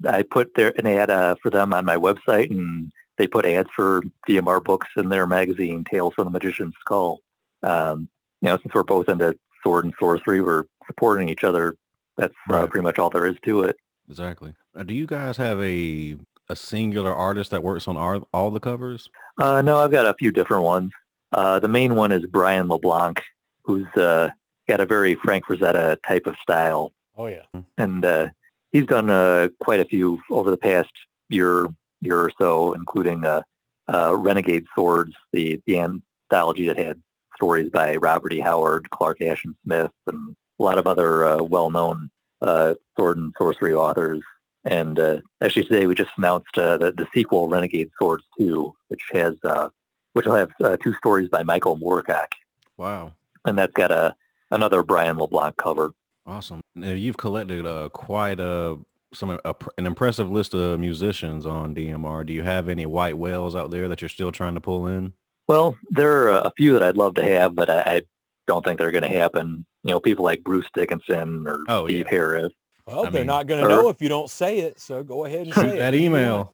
I 0.07 0.21
put 0.21 0.53
their 0.53 0.77
an 0.77 0.86
ad 0.86 1.10
uh, 1.10 1.36
for 1.41 1.49
them 1.49 1.73
on 1.73 1.83
my 1.83 1.95
website, 1.95 2.51
and 2.51 2.91
they 3.17 3.25
put 3.25 3.45
ads 3.45 3.69
for 3.75 4.03
DMR 4.29 4.63
books 4.63 4.88
in 4.97 5.10
their 5.10 5.25
magazine, 5.25 5.83
Tales 5.83 6.13
from 6.13 6.25
the 6.25 6.31
Magician's 6.31 6.75
Skull. 6.81 7.21
Um, 7.63 8.09
you 8.41 8.49
know, 8.49 8.57
since 8.61 8.73
we're 8.73 8.83
both 8.83 9.09
into 9.09 9.35
sword 9.63 9.85
and 9.85 9.93
sorcery, 9.99 10.41
we're 10.41 10.65
supporting 10.87 11.29
each 11.29 11.43
other. 11.43 11.75
That's 12.17 12.33
uh, 12.49 12.53
right. 12.53 12.63
uh, 12.63 12.67
pretty 12.67 12.83
much 12.83 12.99
all 12.99 13.09
there 13.09 13.25
is 13.25 13.35
to 13.43 13.63
it. 13.63 13.77
Exactly. 14.09 14.53
Uh, 14.75 14.83
do 14.83 14.93
you 14.93 15.07
guys 15.07 15.37
have 15.37 15.61
a 15.61 16.17
a 16.49 16.55
singular 16.55 17.13
artist 17.13 17.51
that 17.51 17.63
works 17.63 17.87
on 17.87 17.97
our, 17.97 18.21
all 18.33 18.51
the 18.51 18.59
covers? 18.59 19.09
Uh, 19.39 19.61
no, 19.61 19.79
I've 19.79 19.91
got 19.91 20.05
a 20.05 20.13
few 20.13 20.31
different 20.31 20.63
ones. 20.63 20.91
Uh, 21.31 21.59
the 21.59 21.67
main 21.67 21.95
one 21.95 22.11
is 22.11 22.25
Brian 22.27 22.67
LeBlanc, 22.67 23.19
who's 23.63 23.87
uh, 23.95 24.29
got 24.67 24.79
a 24.79 24.85
very 24.85 25.15
Frank 25.15 25.45
Frazetta 25.45 25.97
type 26.07 26.27
of 26.27 26.35
style. 26.41 26.91
Oh 27.17 27.27
yeah. 27.27 27.45
And 27.77 28.05
uh, 28.05 28.27
he's 28.71 28.85
done 28.85 29.09
uh, 29.09 29.49
quite 29.59 29.79
a 29.79 29.85
few 29.85 30.21
over 30.29 30.51
the 30.51 30.57
past 30.57 30.91
year 31.29 31.67
year 32.01 32.19
or 32.19 32.31
so, 32.37 32.73
including 32.73 33.25
uh, 33.25 33.41
uh, 33.91 34.15
Renegade 34.15 34.65
Swords, 34.75 35.13
the 35.33 35.61
the 35.65 35.79
anthology 35.79 36.67
that 36.67 36.77
had 36.77 37.01
stories 37.36 37.69
by 37.69 37.95
Robert 37.95 38.34
E. 38.34 38.39
Howard, 38.39 38.89
Clark 38.89 39.21
Ashton 39.21 39.56
Smith, 39.63 39.91
and 40.08 40.36
a 40.60 40.63
lot 40.63 40.78
of 40.78 40.88
other 40.88 41.26
uh, 41.26 41.43
well-known 41.43 42.10
uh, 42.41 42.76
sword 42.98 43.17
and 43.17 43.34
sorcery 43.38 43.74
authors. 43.74 44.21
And 44.63 45.00
uh, 45.00 45.21
actually, 45.41 45.65
today 45.65 45.86
we 45.86 45.95
just 45.95 46.12
announced 46.17 46.58
uh, 46.58 46.78
the, 46.78 46.91
the 46.91 47.08
sequel, 47.13 47.48
Renegade 47.48 47.91
Swords 48.00 48.24
2, 48.39 48.74
which 48.88 49.02
has 49.13 49.36
uh, 49.43 49.69
which 50.13 50.26
will 50.26 50.36
have 50.36 50.52
uh, 50.63 50.78
two 50.78 50.93
stories 50.95 51.30
by 51.30 51.43
Michael 51.43 51.78
Moorcock. 51.78 52.28
Wow! 52.78 53.12
And 53.45 53.58
that's 53.58 53.74
got 53.74 53.91
a 53.91 54.15
another 54.52 54.82
Brian 54.82 55.17
LeBlanc 55.17 55.58
cover. 55.58 55.93
Awesome. 56.26 56.62
Now, 56.74 56.91
you've 56.91 57.17
collected 57.17 57.65
uh, 57.65 57.89
quite 57.89 58.39
a 58.39 58.78
some 59.13 59.39
a, 59.45 59.56
an 59.78 59.86
impressive 59.86 60.32
list 60.32 60.54
of 60.54 60.80
musicians 60.80 61.45
on 61.45 61.76
DMR. 61.76 62.26
Do 62.26 62.34
you 62.34 62.43
have 62.43 62.67
any 62.67 62.86
white 62.86 63.17
whales 63.17 63.56
out 63.56 63.71
there 63.71 63.88
that 63.88 64.02
you're 64.02 64.10
still 64.10 64.32
trying 64.32 64.56
to 64.56 64.62
pull 64.62 64.88
in? 64.88 65.13
Well, 65.47 65.77
there 65.89 66.27
are 66.27 66.39
a 66.39 66.51
few 66.58 66.73
that 66.73 66.84
I'd 66.84 66.97
love 66.97 67.15
to 67.15 67.23
have, 67.23 67.55
but 67.55 67.69
I, 67.69 67.81
I 67.81 68.01
don't 68.47 68.63
think 68.65 68.79
they're 68.79 68.91
going 68.91 69.10
to 69.10 69.17
happen. 69.17 69.65
You 69.84 69.91
know, 69.91 69.99
people 69.99 70.25
like 70.25 70.43
Bruce 70.43 70.67
Dickinson 70.73 71.45
or 71.47 71.60
oh, 71.67 71.88
Steve 71.88 72.05
yeah. 72.05 72.12
Harris. 72.12 72.53
Well, 72.88 73.05
I 73.05 73.10
they're 73.10 73.21
mean, 73.21 73.27
not 73.27 73.47
going 73.47 73.63
to 73.63 73.69
know 73.69 73.89
if 73.89 74.01
you 74.01 74.10
don't 74.10 74.29
say 74.29 74.60
it, 74.60 74.79
so 74.79 75.03
go 75.03 75.25
ahead 75.25 75.47
and 75.47 75.53
say 75.55 75.77
that 75.79 75.95
email. 75.95 76.53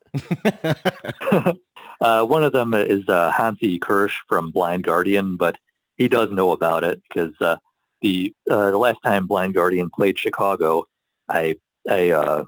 uh, 2.01 2.25
one 2.25 2.43
of 2.43 2.53
them 2.53 2.73
is 2.73 3.07
uh, 3.09 3.31
Hansi 3.31 3.79
Kürsch 3.79 4.15
from 4.29 4.51
Blind 4.51 4.83
Guardian, 4.83 5.35
but 5.35 5.57
he 5.97 6.07
does 6.07 6.31
know 6.31 6.51
about 6.51 6.85
it 6.85 7.01
because 7.07 7.33
uh, 7.41 7.57
the 8.01 8.33
uh, 8.49 8.71
the 8.71 8.77
last 8.77 8.99
time 9.03 9.27
Blind 9.27 9.55
Guardian 9.55 9.89
played 9.89 10.17
Chicago, 10.17 10.85
I 11.27 11.57
I 11.89 12.11
uh, 12.11 12.43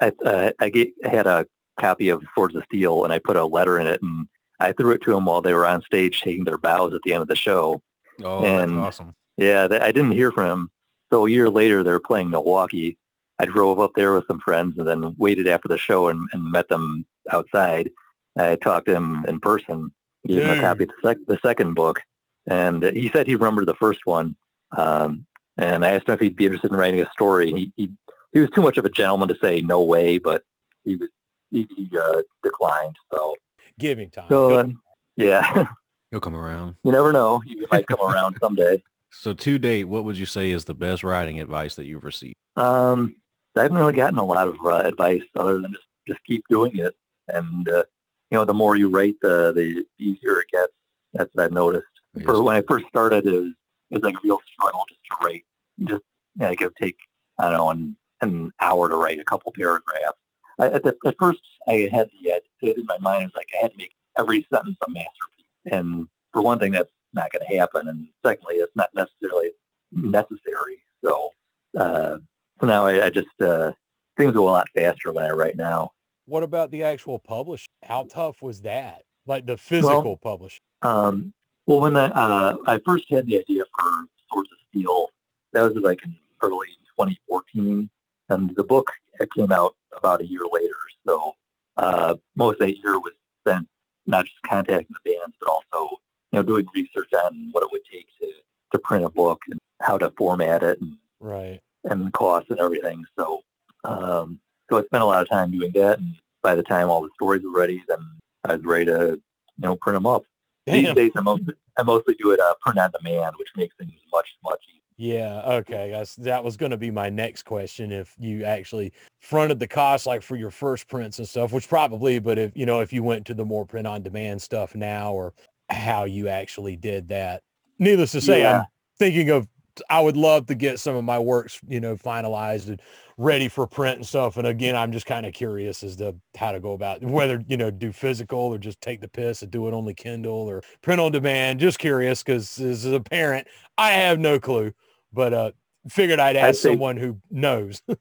I, 0.00 0.12
uh, 0.24 0.50
I 0.58 0.68
get, 0.68 0.90
had 1.04 1.28
a 1.28 1.46
copy 1.78 2.08
of 2.08 2.24
Swords 2.34 2.56
of 2.56 2.64
Steel 2.64 3.04
and 3.04 3.12
I 3.12 3.18
put 3.20 3.36
a 3.36 3.46
letter 3.46 3.78
in 3.78 3.86
it 3.86 4.02
and 4.02 4.26
I 4.62 4.72
threw 4.72 4.92
it 4.92 5.02
to 5.02 5.12
them 5.12 5.24
while 5.24 5.42
they 5.42 5.54
were 5.54 5.66
on 5.66 5.82
stage 5.82 6.20
taking 6.20 6.44
their 6.44 6.58
bows 6.58 6.94
at 6.94 7.00
the 7.04 7.12
end 7.12 7.22
of 7.22 7.28
the 7.28 7.36
show. 7.36 7.82
Oh, 8.22 8.44
and, 8.44 8.76
that's 8.76 9.00
awesome! 9.00 9.14
Yeah, 9.36 9.66
they, 9.66 9.80
I 9.80 9.92
didn't 9.92 10.12
hear 10.12 10.32
from 10.32 10.50
him. 10.50 10.70
So 11.12 11.26
a 11.26 11.30
year 11.30 11.50
later, 11.50 11.82
they 11.82 11.90
were 11.90 12.00
playing 12.00 12.30
Milwaukee. 12.30 12.96
I 13.38 13.44
drove 13.44 13.80
up 13.80 13.92
there 13.96 14.14
with 14.14 14.26
some 14.26 14.40
friends 14.40 14.78
and 14.78 14.86
then 14.86 15.14
waited 15.18 15.48
after 15.48 15.68
the 15.68 15.78
show 15.78 16.08
and, 16.08 16.28
and 16.32 16.52
met 16.52 16.68
them 16.68 17.04
outside. 17.30 17.90
I 18.38 18.56
talked 18.56 18.86
to 18.86 18.94
him 18.94 19.24
in 19.26 19.40
person, 19.40 19.92
gave 20.26 20.42
him 20.44 20.58
a 20.58 20.60
copy 20.60 20.84
of 20.84 20.90
the, 20.90 21.08
sec- 21.08 21.26
the 21.26 21.38
second 21.42 21.74
book, 21.74 22.00
and 22.46 22.82
he 22.82 23.10
said 23.10 23.26
he 23.26 23.34
remembered 23.34 23.66
the 23.66 23.74
first 23.74 24.00
one. 24.04 24.36
Um, 24.76 25.26
and 25.58 25.84
I 25.84 25.90
asked 25.90 26.08
him 26.08 26.14
if 26.14 26.20
he'd 26.20 26.36
be 26.36 26.46
interested 26.46 26.70
in 26.70 26.78
writing 26.78 27.00
a 27.00 27.10
story. 27.10 27.52
He, 27.52 27.72
he, 27.76 27.90
he 28.32 28.40
was 28.40 28.50
too 28.50 28.62
much 28.62 28.78
of 28.78 28.84
a 28.84 28.90
gentleman 28.90 29.28
to 29.28 29.36
say 29.42 29.60
no 29.60 29.82
way, 29.82 30.18
but 30.18 30.42
he 30.84 30.96
was 30.96 31.08
he, 31.50 31.68
he 31.76 31.90
uh, 31.96 32.22
declined. 32.42 32.96
So 33.12 33.36
giving 33.82 34.10
time. 34.10 34.26
So 34.28 34.54
uh, 34.54 34.68
yeah, 35.16 35.66
he'll 36.10 36.20
come 36.20 36.36
around. 36.36 36.76
You 36.84 36.92
never 36.92 37.12
know; 37.12 37.40
he 37.40 37.66
might 37.70 37.86
come 37.86 38.00
around 38.00 38.36
someday. 38.40 38.82
So 39.14 39.34
to 39.34 39.58
date, 39.58 39.84
what 39.84 40.04
would 40.04 40.16
you 40.16 40.24
say 40.24 40.52
is 40.52 40.64
the 40.64 40.72
best 40.72 41.04
writing 41.04 41.38
advice 41.38 41.74
that 41.74 41.84
you've 41.84 42.02
received? 42.02 42.34
Um, 42.56 43.14
I 43.54 43.64
haven't 43.64 43.76
really 43.76 43.92
gotten 43.92 44.18
a 44.18 44.24
lot 44.24 44.48
of 44.48 44.56
uh, 44.64 44.76
advice 44.76 45.20
other 45.36 45.60
than 45.60 45.72
just 45.72 45.84
just 46.08 46.24
keep 46.24 46.42
doing 46.48 46.78
it, 46.78 46.94
and 47.28 47.68
uh, 47.68 47.84
you 48.30 48.38
know, 48.38 48.46
the 48.46 48.54
more 48.54 48.74
you 48.74 48.88
write, 48.88 49.16
the 49.20 49.52
the 49.52 49.84
easier 50.02 50.40
it 50.40 50.48
gets. 50.50 50.72
That's 51.12 51.28
what 51.34 51.44
I've 51.44 51.52
noticed. 51.52 51.84
Yes. 52.14 52.24
For 52.24 52.42
when 52.42 52.56
I 52.56 52.62
first 52.62 52.86
started, 52.88 53.26
it 53.26 53.32
was 53.32 53.52
it's 53.90 54.02
like 54.02 54.14
a 54.14 54.20
real 54.24 54.40
struggle 54.54 54.82
just 54.88 55.00
to 55.10 55.26
write. 55.26 55.44
Just 55.84 56.02
yeah, 56.40 56.48
it 56.48 56.56
could 56.56 56.74
take 56.80 56.96
I 57.38 57.50
don't 57.50 57.58
know 57.58 57.70
an, 57.70 57.96
an 58.22 58.52
hour 58.60 58.88
to 58.88 58.96
write 58.96 59.18
a 59.18 59.24
couple 59.24 59.52
paragraphs. 59.52 60.16
I, 60.58 60.68
at, 60.68 60.82
the, 60.82 60.96
at 61.04 61.16
first, 61.18 61.40
I 61.68 61.90
had 61.92 62.08
the 62.22 62.30
in 62.62 62.86
my 62.86 62.98
mind. 62.98 63.26
is 63.26 63.32
like 63.34 63.48
I 63.58 63.62
had 63.62 63.72
to 63.72 63.78
make 63.78 63.92
every 64.18 64.46
sentence 64.52 64.76
a 64.86 64.90
masterpiece. 64.90 65.46
And 65.70 66.08
for 66.32 66.42
one 66.42 66.58
thing, 66.58 66.72
that's 66.72 66.90
not 67.12 67.30
going 67.32 67.46
to 67.46 67.56
happen. 67.58 67.88
And 67.88 68.08
secondly, 68.24 68.56
it's 68.56 68.74
not 68.76 68.90
necessarily 68.94 69.50
necessary. 69.92 70.82
So, 71.04 71.30
uh, 71.78 72.18
so 72.60 72.66
now 72.66 72.86
I, 72.86 73.06
I 73.06 73.10
just 73.10 73.28
uh, 73.40 73.72
things 74.16 74.32
go 74.34 74.48
a 74.48 74.50
lot 74.50 74.68
faster 74.74 75.12
when 75.12 75.24
I 75.24 75.30
write 75.30 75.56
now. 75.56 75.92
what 76.26 76.42
about 76.42 76.70
the 76.70 76.82
actual 76.84 77.18
publish? 77.18 77.68
How 77.82 78.04
tough 78.04 78.42
was 78.42 78.62
that? 78.62 79.02
Like 79.26 79.46
the 79.46 79.56
physical 79.56 80.16
publish? 80.16 80.60
Um, 80.82 81.32
well, 81.66 81.80
when 81.80 81.96
I, 81.96 82.06
uh, 82.06 82.56
I 82.66 82.80
first 82.84 83.04
had 83.10 83.26
the 83.26 83.38
idea 83.38 83.64
for 83.78 83.90
Swords 84.30 84.50
of 84.50 84.58
Steel, 84.70 85.08
that 85.52 85.62
was 85.62 85.74
like 85.76 86.02
in 86.04 86.16
early 86.42 86.68
2014, 86.98 87.88
and 88.30 88.56
the 88.56 88.64
book 88.64 88.90
came 89.36 89.52
out 89.52 89.76
about 89.96 90.20
a 90.20 90.26
year 90.26 90.42
later. 90.50 90.74
So 91.06 91.34
uh, 91.76 92.14
most 92.36 92.60
of 92.60 92.66
that 92.66 92.78
year 92.78 92.98
was 92.98 93.12
spent 93.40 93.66
not 94.06 94.24
just 94.24 94.42
contacting 94.42 94.94
the 95.04 95.10
bands, 95.12 95.36
but 95.40 95.48
also 95.48 95.96
you 96.32 96.38
know 96.38 96.42
doing 96.42 96.66
research 96.74 97.12
on 97.24 97.48
what 97.52 97.62
it 97.62 97.70
would 97.72 97.82
take 97.90 98.06
to 98.20 98.28
to 98.72 98.78
print 98.78 99.04
a 99.04 99.10
book 99.10 99.40
and 99.50 99.58
how 99.80 99.98
to 99.98 100.12
format 100.16 100.62
it 100.62 100.80
and 100.80 100.96
Right. 101.20 101.60
and 101.84 102.06
the 102.06 102.10
cost 102.10 102.50
and 102.50 102.58
everything. 102.58 103.04
So 103.18 103.42
um, 103.84 104.40
so 104.70 104.78
I 104.78 104.84
spent 104.84 105.02
a 105.02 105.06
lot 105.06 105.22
of 105.22 105.28
time 105.28 105.50
doing 105.50 105.72
that, 105.74 105.98
and 105.98 106.16
by 106.42 106.54
the 106.54 106.62
time 106.62 106.88
all 106.88 107.02
the 107.02 107.10
stories 107.14 107.42
were 107.44 107.50
ready, 107.50 107.82
then 107.88 107.98
I 108.44 108.56
was 108.56 108.64
ready 108.64 108.86
to 108.86 109.20
you 109.56 109.62
know 109.62 109.76
print 109.76 109.96
them 109.96 110.06
up. 110.06 110.24
These 110.66 110.94
days, 110.94 111.12
I 111.16 111.20
mostly 111.20 111.54
I 111.78 111.82
mostly 111.82 112.14
do 112.14 112.30
it 112.32 112.40
uh, 112.40 112.54
print 112.60 112.78
on 112.78 112.90
demand, 112.90 113.36
which 113.38 113.48
makes 113.56 113.74
things 113.76 113.92
much 114.12 114.28
much 114.44 114.62
easier. 114.68 114.81
Yeah. 114.96 115.42
Okay. 115.44 115.90
That's, 115.90 116.14
that 116.16 116.44
was 116.44 116.56
going 116.56 116.70
to 116.70 116.76
be 116.76 116.90
my 116.90 117.08
next 117.08 117.44
question. 117.44 117.90
If 117.90 118.14
you 118.18 118.44
actually 118.44 118.92
fronted 119.20 119.58
the 119.58 119.66
cost, 119.66 120.06
like 120.06 120.22
for 120.22 120.36
your 120.36 120.50
first 120.50 120.88
prints 120.88 121.18
and 121.18 121.28
stuff, 121.28 121.52
which 121.52 121.68
probably, 121.68 122.18
but 122.18 122.38
if, 122.38 122.52
you 122.54 122.66
know, 122.66 122.80
if 122.80 122.92
you 122.92 123.02
went 123.02 123.26
to 123.26 123.34
the 123.34 123.44
more 123.44 123.64
print 123.66 123.86
on 123.86 124.02
demand 124.02 124.40
stuff 124.40 124.74
now 124.74 125.12
or 125.12 125.34
how 125.70 126.04
you 126.04 126.28
actually 126.28 126.76
did 126.76 127.08
that, 127.08 127.42
needless 127.78 128.12
to 128.12 128.20
say, 128.20 128.46
I'm 128.46 128.66
thinking 128.98 129.30
of, 129.30 129.48
I 129.88 130.00
would 130.00 130.16
love 130.16 130.46
to 130.46 130.54
get 130.54 130.78
some 130.78 130.96
of 130.96 131.04
my 131.04 131.18
works, 131.18 131.60
you 131.66 131.80
know, 131.80 131.96
finalized 131.96 132.68
and 132.68 132.80
ready 133.16 133.48
for 133.48 133.66
print 133.66 133.96
and 133.96 134.06
stuff. 134.06 134.36
And 134.36 134.46
again, 134.46 134.76
I'm 134.76 134.92
just 134.92 135.06
kind 135.06 135.26
of 135.26 135.32
curious 135.32 135.82
as 135.82 135.96
to 135.96 136.14
how 136.36 136.52
to 136.52 136.60
go 136.60 136.72
about 136.72 137.02
whether, 137.02 137.42
you 137.46 137.56
know, 137.56 137.70
do 137.70 137.92
physical 137.92 138.38
or 138.38 138.58
just 138.58 138.80
take 138.80 139.00
the 139.00 139.08
piss 139.08 139.42
and 139.42 139.50
do 139.50 139.68
it 139.68 139.74
only 139.74 139.94
Kindle 139.94 140.32
or 140.32 140.62
print 140.82 141.00
on 141.00 141.12
demand. 141.12 141.60
Just 141.60 141.78
curious 141.78 142.22
because 142.22 142.58
as 142.58 142.84
a 142.84 143.00
parent, 143.00 143.46
I 143.78 143.92
have 143.92 144.18
no 144.18 144.38
clue, 144.38 144.72
but 145.12 145.32
uh, 145.32 145.52
figured 145.88 146.20
I'd 146.20 146.36
ask 146.36 146.60
say- 146.60 146.70
someone 146.70 146.96
who 146.96 147.18
knows. 147.30 147.82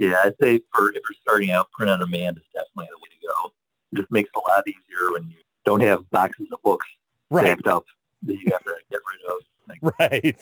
Yeah, 0.00 0.14
I'd 0.22 0.34
say 0.40 0.60
for 0.72 0.90
if 0.90 0.94
you're 0.94 1.18
starting 1.22 1.50
out, 1.50 1.72
print 1.72 1.90
on 1.90 1.98
demand 1.98 2.36
is 2.36 2.44
definitely 2.54 2.86
the 2.92 2.98
way 2.98 3.08
to 3.20 3.26
go. 3.26 3.52
It 3.90 3.96
just 3.96 4.12
makes 4.12 4.30
it 4.32 4.38
a 4.38 4.48
lot 4.48 4.62
easier 4.68 5.10
when 5.12 5.28
you 5.28 5.38
don't 5.64 5.80
have 5.80 6.08
boxes 6.10 6.46
of 6.52 6.62
books 6.62 6.86
right. 7.30 7.46
stacked 7.46 7.66
up 7.66 7.84
that 8.22 8.34
you 8.34 8.48
have 8.52 8.62
to 8.62 8.74
get 8.92 9.00
rid 9.10 9.34
of. 9.34 9.42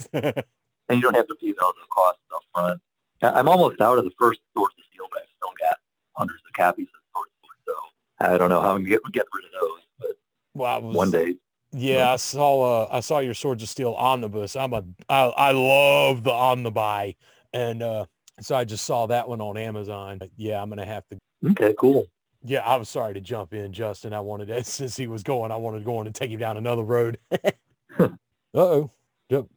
Right. 0.20 0.44
and 0.88 0.96
you 0.96 1.02
don't 1.02 1.14
have 1.14 1.26
to 1.28 1.34
pay 1.36 1.52
the 1.52 1.72
costs 1.90 2.20
up 2.34 2.42
front. 2.54 2.80
I- 3.22 3.38
I'm 3.38 3.48
almost 3.48 3.80
out 3.80 3.98
of 3.98 4.04
the 4.04 4.12
first 4.18 4.40
Swords 4.54 4.74
of 4.78 4.84
Steel, 4.92 5.06
but 5.10 5.22
I've 5.22 5.28
still 5.36 5.52
got 5.60 5.76
hundreds 6.14 6.42
of 6.46 6.52
copies 6.52 6.88
of 6.88 7.00
Swords 7.12 7.30
of 7.42 7.50
Steel, 7.62 7.74
so 8.18 8.34
I 8.34 8.38
don't 8.38 8.50
know 8.50 8.60
how 8.60 8.70
I'm 8.74 8.84
going 8.84 8.98
to 9.00 9.10
get, 9.12 9.26
rid 9.32 9.44
of 9.44 9.50
those, 9.60 9.80
but 9.98 10.10
well, 10.54 10.74
I 10.74 10.78
was, 10.78 10.96
one 10.96 11.10
day. 11.10 11.36
Yeah, 11.72 12.12
I 12.12 12.16
saw 12.16 12.84
uh, 12.84 12.88
I 12.90 13.00
saw 13.00 13.18
your 13.18 13.34
Swords 13.34 13.62
of 13.62 13.68
Steel 13.68 13.92
omnibus. 13.94 14.56
I'm 14.56 14.72
a 14.72 14.84
I, 15.08 15.24
I 15.24 15.50
love 15.50 16.22
the 16.22 16.30
omnibuy, 16.30 17.16
and 17.52 17.82
uh, 17.82 18.06
so 18.40 18.54
I 18.54 18.64
just 18.64 18.84
saw 18.84 19.06
that 19.06 19.28
one 19.28 19.40
on 19.40 19.58
Amazon. 19.58 20.18
But 20.18 20.30
yeah, 20.36 20.62
I'm 20.62 20.68
gonna 20.68 20.86
have 20.86 21.04
to. 21.08 21.18
Okay, 21.50 21.74
cool. 21.78 22.06
Yeah, 22.42 22.60
I 22.60 22.76
was 22.76 22.88
sorry 22.88 23.12
to 23.14 23.20
jump 23.20 23.52
in, 23.52 23.72
Justin. 23.72 24.12
I 24.12 24.20
wanted 24.20 24.46
to, 24.46 24.62
since 24.64 24.96
he 24.96 25.06
was 25.06 25.22
going, 25.22 25.50
I 25.50 25.56
wanted 25.56 25.80
to 25.80 25.84
go 25.84 25.98
on 25.98 26.06
and 26.06 26.14
take 26.14 26.30
him 26.30 26.38
down 26.38 26.56
another 26.56 26.82
road. 26.82 27.18
uh 27.98 28.08
oh. 28.54 28.90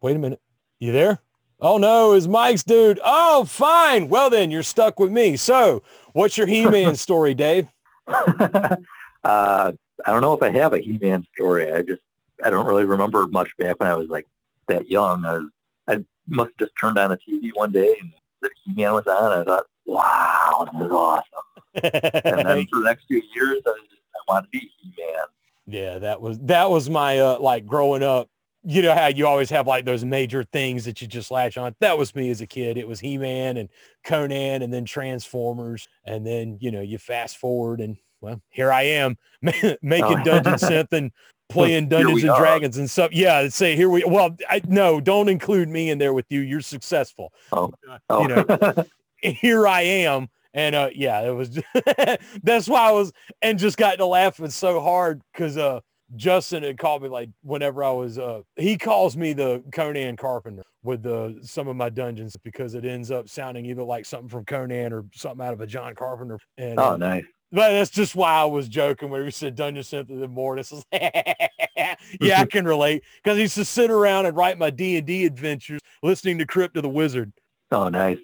Wait 0.02 0.16
a 0.16 0.20
minute. 0.20 0.42
You 0.80 0.94
there? 0.94 1.20
Oh 1.60 1.78
no, 1.78 2.14
it's 2.14 2.28
Mike's 2.28 2.64
dude. 2.64 3.02
Oh, 3.04 3.44
fine. 3.44 4.08
Well 4.08 4.30
then, 4.30 4.50
you're 4.50 4.64
stuck 4.64 4.98
with 4.98 5.12
me. 5.12 5.36
So, 5.36 5.84
what's 6.14 6.38
your 6.38 6.48
He-Man 6.48 6.96
story, 6.96 7.34
Dave? 7.34 7.68
uh, 8.08 8.78
I 9.24 9.72
don't 10.06 10.22
know 10.22 10.34
if 10.34 10.42
I 10.42 10.50
have 10.52 10.74
a 10.74 10.80
He-Man 10.80 11.26
story. 11.36 11.72
I 11.72 11.82
just 11.82 12.02
I 12.44 12.50
don't 12.50 12.66
really 12.66 12.86
remember 12.86 13.28
much 13.28 13.56
back 13.58 13.80
when 13.80 13.90
I 13.90 13.96
was 13.96 14.08
like 14.08 14.26
that 14.70 14.90
young. 14.90 15.26
I, 15.26 15.34
was, 15.34 15.50
I 15.90 16.06
must 16.28 16.52
have 16.52 16.68
just 16.68 16.72
turned 16.80 16.98
on 16.98 17.10
the 17.10 17.18
TV 17.18 17.52
one 17.54 17.74
day 17.74 17.96
and 18.00 18.14
the 18.42 18.50
He-Man 18.64 18.94
was 18.94 19.08
on. 19.08 19.34
And 19.34 19.42
I 19.42 19.44
thought, 19.44 19.66
wow, 19.86 20.70
this 20.72 20.86
is 20.86 20.92
awesome. 20.92 21.24
And 21.84 22.48
then 22.48 22.68
for 22.72 22.80
the 22.80 22.86
next 22.86 23.06
few 23.08 23.22
years, 23.36 23.62
I, 23.66 23.74
just, 23.90 24.02
I 24.16 24.20
wanted 24.34 24.48
to 24.48 24.52
be 24.52 24.72
He-Man. 24.82 25.26
Yeah, 25.68 26.00
that 26.00 26.22
was 26.22 26.40
that 26.40 26.72
was 26.72 26.90
my 26.90 27.20
uh 27.20 27.38
like 27.40 27.68
growing 27.68 28.02
up. 28.02 28.30
You 28.64 28.82
know 28.82 28.94
how 28.94 29.08
you 29.08 29.26
always 29.26 29.50
have 29.52 29.68
like 29.68 29.86
those 29.86 30.04
major 30.04 30.44
things 30.44 30.84
that 30.86 31.02
you 31.02 31.08
just 31.08 31.32
latch 31.32 31.58
on. 31.58 31.76
That 31.80 31.98
was 31.98 32.14
me 32.14 32.30
as 32.30 32.42
a 32.42 32.48
kid. 32.48 32.78
It 32.78 32.88
was 32.88 33.00
He-Man 33.00 33.56
and 33.58 33.70
Conan 34.04 34.62
and 34.62 34.74
then 34.74 34.84
Transformers 34.86 35.88
and 36.06 36.26
then, 36.28 36.58
you 36.60 36.70
know, 36.72 36.82
you 36.82 36.98
fast 36.98 37.38
forward 37.38 37.80
and 37.80 37.96
well, 38.22 38.42
here 38.50 38.72
I 38.72 38.82
am 38.84 39.18
making 39.42 39.78
Oh. 40.20 40.24
Dungeon 40.24 40.56
Synth 40.56 40.92
and 40.92 41.12
playing 41.50 41.88
Dungeons 41.88 42.22
and 42.24 42.32
are. 42.32 42.40
Dragons 42.40 42.78
and 42.78 42.90
stuff. 42.90 43.12
Yeah, 43.14 43.48
say 43.48 43.76
here 43.78 43.90
we 43.90 44.04
well, 44.06 44.36
I 44.50 44.62
no, 44.68 45.00
don't 45.00 45.30
include 45.30 45.70
me 45.70 45.90
in 45.90 45.98
there 45.98 46.14
with 46.14 46.26
you. 46.30 46.42
You're 46.42 46.60
successful. 46.62 47.32
Oh, 47.54 47.72
You 48.12 48.28
know, 48.28 48.86
here 49.22 49.68
I 49.68 49.82
am. 49.82 50.28
And 50.54 50.76
uh 50.76 50.90
yeah, 50.94 51.22
it 51.22 51.32
was 51.32 51.60
that's 52.44 52.68
why 52.68 52.90
I 52.90 52.92
was 52.92 53.14
and 53.42 53.58
just 53.58 53.78
got 53.78 54.00
to 54.00 54.06
laughing 54.06 54.50
so 54.50 54.82
hard 54.82 55.22
because 55.32 55.58
uh 55.58 55.80
Justin 56.16 56.64
had 56.64 56.78
called 56.78 57.04
me 57.04 57.10
like 57.10 57.30
whenever 57.44 57.84
I 57.84 57.92
was 57.92 58.18
uh 58.18 58.42
he 58.56 58.78
calls 58.78 59.16
me 59.16 59.34
the 59.34 59.64
Conan 59.72 60.18
Carpenter 60.18 60.64
with 60.84 61.04
the 61.04 61.38
some 61.44 61.68
of 61.68 61.76
my 61.76 61.90
dungeons 61.90 62.36
because 62.44 62.74
it 62.74 62.86
ends 62.86 63.12
up 63.12 63.30
sounding 63.30 63.66
either 63.66 63.84
like 63.84 64.06
something 64.06 64.30
from 64.30 64.46
Conan 64.46 64.92
or 64.94 65.06
something 65.14 65.46
out 65.46 65.54
of 65.54 65.62
a 65.62 65.68
John 65.68 65.94
Carpenter. 65.96 66.40
And 66.58 66.80
oh, 66.80 66.92
uh, 66.94 66.98
nice. 66.98 67.26
but 67.52 67.70
that's 67.72 67.92
just 67.92 68.16
why 68.16 68.32
I 68.34 68.46
was 68.46 68.68
joking 68.68 69.10
when 69.10 69.24
we 69.24 69.32
said 69.32 69.56
Dungeon 69.56 69.84
Synth 69.84 70.10
of 70.10 70.20
the 70.20 70.28
Mortis. 70.28 70.74
yeah, 70.92 71.96
I 72.42 72.46
can 72.52 72.66
relate 72.66 73.04
because 73.24 73.38
I 73.38 73.42
used 73.42 73.56
to 73.56 73.66
sit 73.66 73.92
around 73.92 74.26
and 74.26 74.36
write 74.36 74.58
my 74.58 74.70
D 74.70 74.98
and 74.98 75.06
D 75.06 75.26
adventures, 75.26 75.82
listening 76.02 76.38
to 76.40 76.46
Crypt 76.46 76.76
of 76.78 76.84
the 76.84 76.90
Wizard. 76.90 77.32
Oh, 77.72 77.88
nice. 77.90 78.18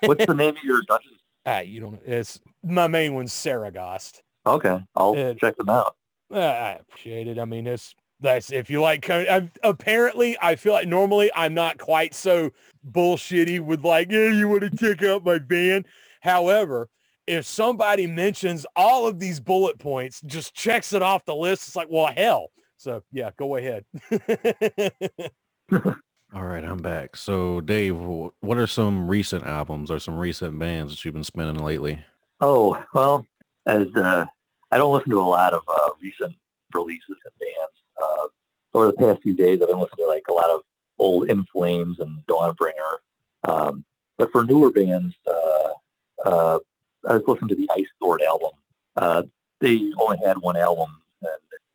What's 0.00 0.24
the 0.26 0.34
name 0.34 0.56
of 0.56 0.64
your 0.64 0.82
dungeon? 0.88 1.12
Ah, 1.46 1.60
you 1.60 1.80
don't. 1.80 1.98
It's 2.04 2.38
my 2.62 2.86
main 2.86 3.14
one's 3.14 3.32
Saragost. 3.32 4.20
Okay, 4.46 4.78
I'll 4.94 5.16
Uh, 5.16 5.32
check 5.34 5.56
them 5.56 5.70
out. 5.70 5.96
Uh, 6.32 6.38
I 6.38 6.78
appreciate 6.80 7.28
it. 7.28 7.38
I 7.38 7.44
mean, 7.44 7.66
it's 7.66 7.94
that's 8.20 8.52
if 8.52 8.70
you 8.70 8.80
like. 8.80 9.02
Conan, 9.02 9.28
I, 9.28 9.68
apparently, 9.68 10.36
I 10.40 10.56
feel 10.56 10.72
like 10.72 10.88
normally 10.88 11.30
I'm 11.34 11.54
not 11.54 11.78
quite 11.78 12.14
so 12.14 12.50
bullshitty 12.90 13.60
with 13.60 13.84
like, 13.84 14.10
yeah, 14.10 14.30
you 14.30 14.48
want 14.48 14.62
to 14.62 14.70
check 14.70 15.02
out 15.02 15.24
my 15.24 15.38
band. 15.38 15.86
However, 16.20 16.88
if 17.26 17.46
somebody 17.46 18.06
mentions 18.06 18.66
all 18.76 19.06
of 19.06 19.18
these 19.18 19.40
bullet 19.40 19.78
points, 19.78 20.20
just 20.26 20.54
checks 20.54 20.92
it 20.92 21.02
off 21.02 21.24
the 21.24 21.34
list, 21.34 21.68
it's 21.68 21.76
like, 21.76 21.88
well, 21.90 22.12
hell. 22.14 22.48
So 22.76 23.02
yeah, 23.12 23.30
go 23.36 23.56
ahead. 23.56 23.84
All 26.32 26.44
right, 26.44 26.64
I'm 26.64 26.78
back. 26.78 27.16
So, 27.16 27.60
Dave, 27.60 27.96
what 27.98 28.56
are 28.56 28.66
some 28.66 29.08
recent 29.08 29.44
albums 29.46 29.90
or 29.90 29.98
some 29.98 30.16
recent 30.16 30.58
bands 30.58 30.92
that 30.92 31.04
you've 31.04 31.14
been 31.14 31.24
spinning 31.24 31.62
lately? 31.62 32.04
Oh, 32.40 32.82
well, 32.94 33.26
as 33.66 33.88
uh, 33.96 34.26
I 34.70 34.78
don't 34.78 34.92
listen 34.92 35.10
to 35.10 35.20
a 35.20 35.22
lot 35.22 35.52
of 35.52 35.62
uh, 35.68 35.90
recent 36.00 36.34
releases 36.72 37.16
and 37.24 37.34
bands. 37.40 37.76
Uh, 38.00 38.26
over 38.74 38.86
the 38.86 38.92
past 38.92 39.22
few 39.22 39.34
days, 39.34 39.60
I've 39.60 39.68
been 39.68 39.80
listening 39.80 40.06
to 40.06 40.08
like 40.08 40.24
a 40.28 40.32
lot 40.32 40.50
of 40.50 40.60
old 40.98 41.28
In 41.28 41.44
Flames 41.46 41.98
and 41.98 42.24
Dawnbringer. 42.26 42.98
Um, 43.44 43.84
but 44.18 44.30
for 44.30 44.44
newer 44.44 44.70
bands, 44.70 45.14
uh, 45.26 45.68
uh, 46.24 46.58
I 47.08 47.14
was 47.14 47.22
listening 47.26 47.48
to 47.48 47.54
the 47.56 47.68
Ice 47.72 47.86
Sword 47.98 48.22
album. 48.22 48.50
Uh, 48.96 49.22
they 49.60 49.92
only 49.98 50.18
had 50.24 50.38
one 50.38 50.56
album 50.56 51.00
and 51.22 51.30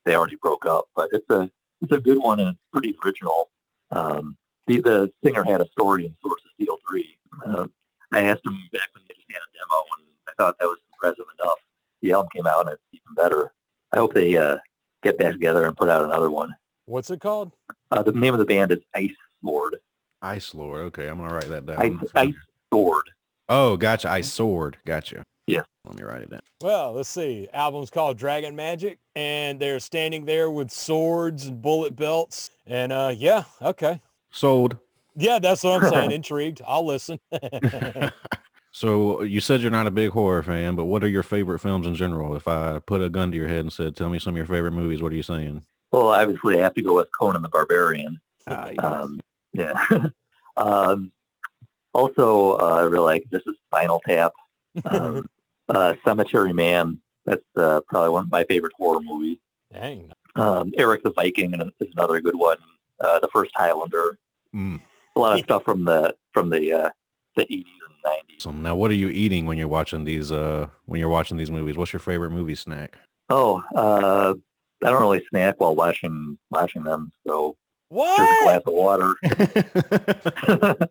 they 0.05 0.15
already 0.15 0.35
broke 0.37 0.65
up, 0.65 0.85
but 0.95 1.09
it's 1.11 1.29
a 1.29 1.49
it's 1.81 1.91
a 1.91 1.99
good 1.99 2.17
one 2.17 2.39
and 2.39 2.49
it's 2.49 2.59
pretty 2.71 2.95
original. 3.03 3.49
Um, 3.91 4.37
the 4.67 4.81
the 4.81 5.11
singer 5.23 5.43
had 5.43 5.61
a 5.61 5.67
story 5.69 6.05
in 6.05 6.15
Swords 6.21 6.43
of 6.45 6.51
Steel 6.53 6.77
three. 6.87 7.17
Uh, 7.45 7.67
I 8.11 8.21
asked 8.21 8.45
him 8.45 8.57
back 8.71 8.89
when 8.93 9.03
they 9.07 9.15
just 9.15 9.31
had 9.31 9.41
a 9.41 9.51
demo, 9.53 9.83
and 9.97 10.07
I 10.29 10.31
thought 10.37 10.57
that 10.59 10.65
was 10.65 10.77
impressive 10.93 11.25
enough. 11.39 11.57
The 12.05 12.11
album 12.11 12.29
came 12.35 12.45
out, 12.45 12.67
and 12.67 12.69
it's 12.69 12.83
even 12.93 13.15
better. 13.15 13.51
I 13.91 13.97
hope 13.97 14.13
they 14.13 14.37
uh, 14.37 14.57
get 15.01 15.17
back 15.17 15.31
together 15.33 15.65
and 15.65 15.75
put 15.75 15.89
out 15.89 16.03
another 16.03 16.29
one. 16.29 16.55
What's 16.85 17.09
it 17.09 17.19
called? 17.19 17.51
Uh, 17.89 18.03
the 18.03 18.11
name 18.11 18.31
of 18.35 18.39
the 18.39 18.45
band 18.45 18.71
is 18.71 18.77
Ice 18.93 19.09
Lord. 19.41 19.77
Ice 20.21 20.53
Lord. 20.53 20.81
Okay, 20.81 21.07
I'm 21.07 21.17
gonna 21.17 21.33
write 21.33 21.49
that 21.49 21.65
down. 21.65 21.81
Ice, 21.81 22.09
Ice 22.13 22.35
Sword. 22.71 23.09
Oh, 23.49 23.75
gotcha. 23.75 24.11
Ice 24.11 24.31
Sword. 24.31 24.77
Gotcha. 24.85 25.23
Yeah. 25.47 25.63
Let 25.83 25.95
me 25.95 26.03
write 26.03 26.21
it 26.21 26.29
down. 26.29 26.41
Well, 26.61 26.93
let's 26.93 27.09
see. 27.09 27.47
Album's 27.53 27.89
called 27.89 28.19
Dragon 28.19 28.55
Magic, 28.55 28.99
and 29.15 29.59
they're 29.59 29.79
standing 29.79 30.25
there 30.25 30.51
with 30.51 30.69
swords 30.69 31.47
and 31.47 31.59
bullet 31.59 31.95
belts. 31.95 32.51
And 32.67 32.91
uh, 32.91 33.15
yeah, 33.17 33.45
okay. 33.63 33.99
Sold. 34.29 34.77
Yeah, 35.15 35.39
that's 35.39 35.63
what 35.63 35.83
I'm 35.83 35.89
saying. 35.89 36.11
Intrigued. 36.11 36.61
I'll 36.67 36.85
listen. 36.85 37.19
so 38.75 39.21
you 39.21 39.39
said 39.39 39.61
you're 39.61 39.71
not 39.71 39.87
a 39.87 39.91
big 39.91 40.09
horror 40.09 40.43
fan, 40.43 40.75
but 40.75 40.83
what 40.83 41.01
are 41.01 41.07
your 41.07 41.23
favorite 41.23 41.59
films 41.59 41.87
in 41.87 41.95
general? 41.95 42.35
If 42.35 42.45
I 42.45 42.79
put 42.79 43.01
a 43.01 43.07
gun 43.07 43.31
to 43.31 43.37
your 43.37 43.47
head 43.47 43.61
and 43.61 43.71
said, 43.71 43.95
"Tell 43.95 44.09
me 44.09 44.19
some 44.19 44.33
of 44.33 44.37
your 44.37 44.45
favorite 44.45 44.73
movies," 44.73 45.01
what 45.01 45.13
are 45.13 45.15
you 45.15 45.23
saying? 45.23 45.63
Well, 45.93 46.09
obviously, 46.09 46.59
I 46.59 46.63
have 46.63 46.73
to 46.73 46.81
go 46.81 46.95
with 46.95 47.07
Conan 47.17 47.41
the 47.41 47.47
Barbarian. 47.47 48.19
Ah, 48.47 48.69
yeah. 48.69 48.81
Um, 48.81 49.21
yeah. 49.53 50.07
um, 50.57 51.13
also, 51.93 52.57
uh, 52.57 52.79
I 52.79 52.81
really 52.81 53.05
like 53.05 53.23
this 53.31 53.43
is 53.47 53.55
Spinal 53.67 54.01
Tap, 54.05 54.33
um, 54.83 55.25
uh, 55.69 55.93
Cemetery 56.03 56.51
Man, 56.51 56.99
That's 57.25 57.45
uh, 57.55 57.79
probably 57.87 58.09
one 58.09 58.25
of 58.25 58.31
my 58.31 58.43
favorite 58.43 58.73
horror 58.77 58.99
movies. 58.99 59.37
Dang. 59.71 60.11
Um, 60.35 60.73
Erik 60.75 61.01
the 61.03 61.11
Viking 61.11 61.53
is 61.79 61.87
another 61.95 62.19
good 62.19 62.35
one. 62.35 62.57
Uh, 62.99 63.19
the 63.19 63.29
first 63.29 63.51
Highlander. 63.55 64.17
Mm. 64.53 64.81
A 65.15 65.19
lot 65.19 65.39
of 65.39 65.45
stuff 65.45 65.63
from 65.63 65.85
the 65.85 66.13
from 66.33 66.49
the 66.49 66.73
uh, 66.73 66.89
the 67.35 67.43
80s 67.43 67.65
and 67.65 67.95
90s. 68.05 68.41
So 68.41 68.51
now, 68.51 68.75
what 68.75 68.91
are 68.91 68.95
you 68.95 69.09
eating 69.09 69.45
when 69.45 69.57
you're 69.57 69.67
watching 69.67 70.03
these? 70.03 70.31
Uh, 70.31 70.67
when 70.85 70.99
you're 70.99 71.09
watching 71.09 71.37
these 71.37 71.51
movies, 71.51 71.77
what's 71.77 71.93
your 71.93 71.99
favorite 71.99 72.31
movie 72.31 72.55
snack? 72.55 72.97
Oh, 73.29 73.63
uh, 73.75 74.33
I 74.83 74.89
don't 74.89 75.01
really 75.01 75.25
snack 75.29 75.55
while 75.59 75.75
watching 75.75 76.37
watching 76.51 76.83
them, 76.83 77.11
so 77.25 77.55
just 77.91 78.19
a 78.19 78.43
glass 78.43 78.61
of 78.65 78.73
water. 78.73 79.15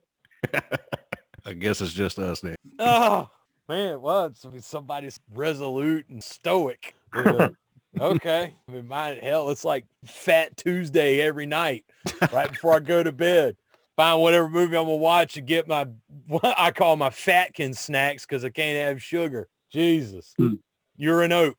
I 1.47 1.53
guess 1.53 1.81
it's 1.81 1.93
just 1.93 2.19
us 2.19 2.41
then. 2.41 2.57
Oh 2.79 3.29
man, 3.69 4.01
well, 4.01 4.33
I 4.45 4.49
mean, 4.49 4.63
somebody's 4.63 5.21
resolute 5.33 6.09
and 6.09 6.23
stoic. 6.23 6.95
Yeah. 7.15 7.49
okay. 8.01 8.55
I 8.69 8.73
mean, 8.73 8.89
mine, 8.89 9.19
hell, 9.23 9.51
it's 9.51 9.65
like 9.65 9.85
Fat 10.05 10.57
Tuesday 10.57 11.21
every 11.21 11.47
night, 11.47 11.85
right 12.33 12.51
before 12.51 12.75
I 12.75 12.81
go 12.81 13.03
to 13.03 13.13
bed. 13.13 13.57
Find 13.97 14.21
whatever 14.21 14.49
movie 14.49 14.77
I'm 14.77 14.85
gonna 14.85 14.97
watch 14.97 15.37
and 15.37 15.47
get 15.47 15.69
my 15.69 15.87
what 16.27 16.43
I 16.59 16.71
call 16.73 16.97
my 16.97 17.11
fatkin 17.11 17.77
snacks 17.77 18.27
because 18.27 18.45
I 18.45 18.51
can't 18.51 18.89
have 18.89 19.03
sugar. 19.03 19.49
Jesus, 19.73 20.33
Hmm. 20.37 20.55
you're 20.97 21.23
an 21.23 21.33
oak. 21.33 21.57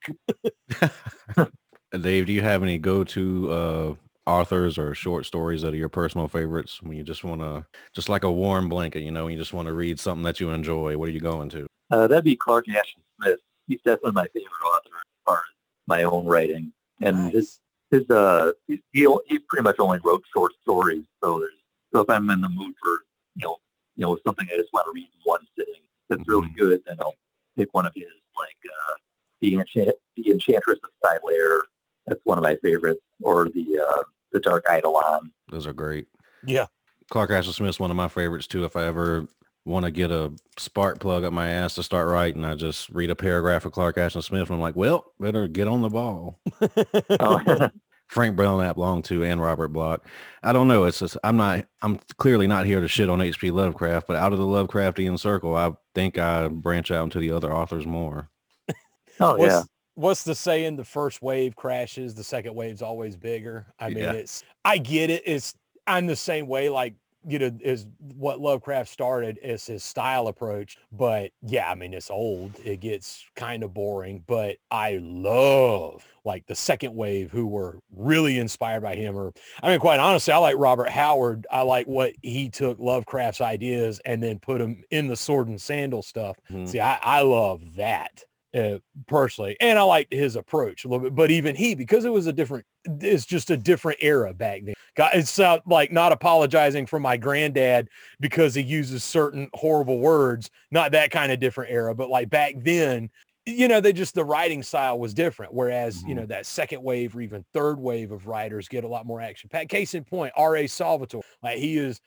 Dave, 2.01 2.25
do 2.25 2.33
you 2.33 2.41
have 2.41 2.63
any 2.63 2.77
go-to 2.77 3.51
uh, 3.51 3.95
authors 4.29 4.77
or 4.77 4.93
short 4.93 5.25
stories 5.25 5.61
that 5.61 5.73
are 5.73 5.77
your 5.77 5.89
personal 5.89 6.27
favorites 6.27 6.81
when 6.81 6.97
you 6.97 7.03
just 7.03 7.23
want 7.23 7.41
to, 7.41 7.65
just 7.93 8.09
like 8.09 8.23
a 8.23 8.31
warm 8.31 8.67
blanket, 8.69 9.01
you 9.01 9.11
know, 9.11 9.27
you 9.27 9.37
just 9.37 9.53
want 9.53 9.67
to 9.67 9.73
read 9.73 9.99
something 9.99 10.23
that 10.23 10.39
you 10.39 10.49
enjoy? 10.49 10.97
What 10.97 11.09
are 11.09 11.13
you 11.13 11.19
going 11.21 11.49
to? 11.49 11.67
Uh, 11.91 12.07
that'd 12.07 12.25
be 12.25 12.35
Clark 12.35 12.67
Ashton 12.69 13.01
Smith. 13.21 13.39
He's 13.67 13.79
definitely 13.85 14.11
my 14.13 14.27
favorite 14.33 14.49
author 14.65 14.89
as 14.97 15.03
far 15.25 15.37
as 15.37 15.43
my 15.87 16.03
own 16.03 16.25
writing. 16.25 16.71
And 17.01 17.31
his 17.31 17.59
his 17.91 18.09
uh 18.09 18.51
he 18.67 18.81
he 18.93 19.07
he 19.27 19.39
pretty 19.39 19.63
much 19.63 19.75
only 19.79 19.99
wrote 20.03 20.23
short 20.33 20.53
stories. 20.61 21.03
So 21.23 21.39
there's 21.39 21.51
so 21.95 22.01
if 22.01 22.10
I'm 22.10 22.29
in 22.29 22.41
the 22.41 22.49
mood 22.49 22.73
for 22.84 22.89
you 23.36 23.47
know 23.47 23.58
you 23.95 24.05
know 24.05 24.17
something 24.25 24.45
I 24.51 24.58
just 24.58 24.73
want 24.73 24.86
to 24.88 24.91
read 24.93 25.03
in 25.05 25.19
one 25.23 25.39
sitting 25.58 25.81
that's 26.10 26.27
really 26.27 26.49
Mhm. 26.49 26.58
good, 26.58 26.81
then 26.86 26.97
I'll 26.99 27.15
pick 27.58 27.73
one 27.73 27.86
of 27.86 27.93
his 27.95 28.05
like 28.38 28.58
uh, 28.65 28.93
the 29.41 29.55
Enchant 29.55 29.95
the 30.17 30.31
Enchantress 30.31 30.79
of 30.84 30.89
Sylaire. 31.03 31.62
That's 32.05 32.19
one 32.25 32.38
of 32.38 32.43
my 32.43 32.58
favorites, 32.58 33.01
or 33.21 33.45
the 33.49 33.79
uh, 33.79 34.03
the 34.34 34.39
Dark 34.41 34.65
Eidolon. 34.69 35.31
Those 35.49 35.65
are 35.65 35.73
great. 35.73 36.08
Yeah. 36.45 36.65
Clark 37.10 37.31
Ashton 37.31 37.53
Smith's 37.53 37.79
one 37.79 37.91
of 37.91 37.97
my 37.97 38.08
favorites 38.10 38.47
too. 38.47 38.65
If 38.65 38.75
I 38.75 38.84
ever 38.86 39.27
want 39.63 39.86
to 39.86 39.91
get 39.91 40.12
a 40.12 40.31
spark 40.58 40.99
plug 40.99 41.23
up 41.23 41.31
my 41.34 41.47
ass 41.49 41.75
to 41.75 41.84
start 41.84 42.08
writing, 42.10 42.43
I 42.43 42.55
just 42.55 42.89
read 42.89 43.10
a 43.10 43.15
paragraph 43.15 43.65
of 43.65 43.71
Clark 43.71 43.97
Ashton 43.97 44.21
Smith 44.21 44.49
and 44.49 44.55
I'm 44.55 44.60
like, 44.62 44.75
well, 44.75 45.13
better 45.19 45.47
get 45.47 45.67
on 45.67 45.81
the 45.81 45.89
ball. 45.89 46.39
Oh, 47.19 47.39
Frank 48.07 48.35
Belknap 48.35 48.77
Long 48.77 49.01
too 49.01 49.23
and 49.23 49.41
Robert 49.41 49.69
Bloch. 49.69 50.05
I 50.43 50.53
don't 50.53 50.67
know. 50.67 50.83
It's 50.85 50.99
just 50.99 51.17
I'm 51.23 51.37
not 51.37 51.65
I'm 51.81 51.99
clearly 52.17 52.47
not 52.47 52.65
here 52.65 52.79
to 52.81 52.87
shit 52.87 53.09
on 53.09 53.21
H.P. 53.21 53.51
Lovecraft, 53.51 54.07
but 54.07 54.15
out 54.17 54.33
of 54.33 54.39
the 54.39 54.45
Lovecraftian 54.45 55.19
circle, 55.19 55.55
I 55.55 55.71
think 55.93 56.17
I 56.17 56.47
branch 56.47 56.91
out 56.91 57.05
into 57.05 57.19
the 57.19 57.31
other 57.31 57.51
authors 57.53 57.85
more. 57.85 58.29
oh 59.19 59.37
what's, 59.37 59.53
yeah. 59.53 59.63
what's 59.95 60.23
the 60.23 60.35
saying? 60.35 60.75
The 60.75 60.85
first 60.85 61.21
wave 61.21 61.55
crashes, 61.55 62.13
the 62.13 62.23
second 62.23 62.55
wave's 62.55 62.81
always 62.81 63.15
bigger. 63.15 63.67
I 63.79 63.89
mean, 63.89 63.99
Yeah. 63.99 64.11
it's 64.13 64.43
I 64.63 64.77
get 64.77 65.09
it. 65.09 65.23
It's 65.25 65.55
I'm 65.87 66.05
the 66.07 66.15
same 66.15 66.47
way. 66.47 66.69
Like 66.69 66.95
you 67.27 67.39
know, 67.39 67.51
is 67.61 67.88
what 67.99 68.39
Lovecraft 68.39 68.89
started 68.89 69.39
is 69.41 69.65
his 69.65 69.83
style 69.83 70.27
approach. 70.27 70.77
But 70.91 71.31
yeah, 71.41 71.69
I 71.69 71.75
mean, 71.75 71.93
it's 71.93 72.09
old. 72.11 72.53
It 72.63 72.79
gets 72.79 73.25
kind 73.35 73.63
of 73.63 73.73
boring. 73.73 74.23
But 74.27 74.57
I 74.71 74.99
love 75.01 76.05
like 76.23 76.45
the 76.47 76.55
second 76.55 76.95
wave 76.95 77.31
who 77.31 77.47
were 77.47 77.79
really 77.95 78.39
inspired 78.39 78.81
by 78.81 78.95
him. 78.95 79.15
Or 79.15 79.33
I 79.61 79.69
mean, 79.69 79.79
quite 79.79 79.99
honestly, 79.99 80.33
I 80.33 80.38
like 80.38 80.55
Robert 80.57 80.89
Howard. 80.89 81.45
I 81.51 81.61
like 81.61 81.88
what 81.88 82.13
he 82.21 82.49
took 82.49 82.79
Lovecraft's 82.79 83.41
ideas 83.41 83.99
and 84.05 84.21
then 84.21 84.39
put 84.39 84.59
them 84.59 84.83
in 84.91 85.07
the 85.07 85.15
sword 85.15 85.47
and 85.47 85.61
sandal 85.61 86.01
stuff. 86.01 86.38
Mhm. 86.51 86.67
See, 86.67 86.79
I, 86.79 86.99
I 87.01 87.21
love 87.21 87.75
that 87.75 88.23
uh, 88.55 88.79
personally, 89.07 89.57
and 89.59 89.77
I 89.77 89.81
liked 89.83 90.13
his 90.13 90.35
approach 90.35 90.85
a 90.85 90.87
little 90.87 91.03
bit. 91.03 91.15
But 91.15 91.31
even 91.31 91.55
he, 91.55 91.75
because 91.75 92.05
it 92.05 92.11
was 92.11 92.27
a 92.27 92.33
different, 92.33 92.65
it's 92.85 93.25
just 93.25 93.49
a 93.49 93.57
different 93.57 93.99
era 94.01 94.33
back 94.33 94.61
then. 94.63 94.75
God, 94.95 95.11
It's 95.13 95.37
uh, 95.39 95.59
like 95.65 95.91
not 95.91 96.11
apologizing 96.11 96.85
for 96.85 96.99
my 96.99 97.17
granddad 97.17 97.89
because 98.19 98.55
he 98.55 98.61
uses 98.61 99.03
certain 99.03 99.49
horrible 99.53 99.99
words. 99.99 100.49
Not 100.71 100.91
that 100.93 101.11
kind 101.11 101.31
of 101.31 101.39
different 101.39 101.71
era, 101.71 101.93
but 101.93 102.09
like 102.09 102.29
back 102.29 102.55
then, 102.57 103.09
you 103.45 103.67
know, 103.67 103.79
they 103.81 103.93
just 103.93 104.15
the 104.15 104.25
writing 104.25 104.63
style 104.63 104.97
was 104.97 105.13
different. 105.13 105.53
Whereas 105.53 106.01
you 106.03 106.13
Mhm. 106.13 106.17
know 106.17 106.25
that 106.27 106.45
second 106.45 106.81
wave 106.81 107.15
or 107.15 107.21
even 107.21 107.45
third 107.53 107.79
wave 107.79 108.11
of 108.11 108.25
writers 108.27 108.67
get 108.67 108.83
a 108.83 108.87
lot 108.87 109.05
more 109.05 109.21
action. 109.21 109.49
Case 109.67 109.93
in 109.93 110.03
point, 110.03 110.33
R.A. 110.35 110.67
Salvatore, 110.67 111.23
like 111.43 111.57
he 111.57 111.77
is 111.77 111.99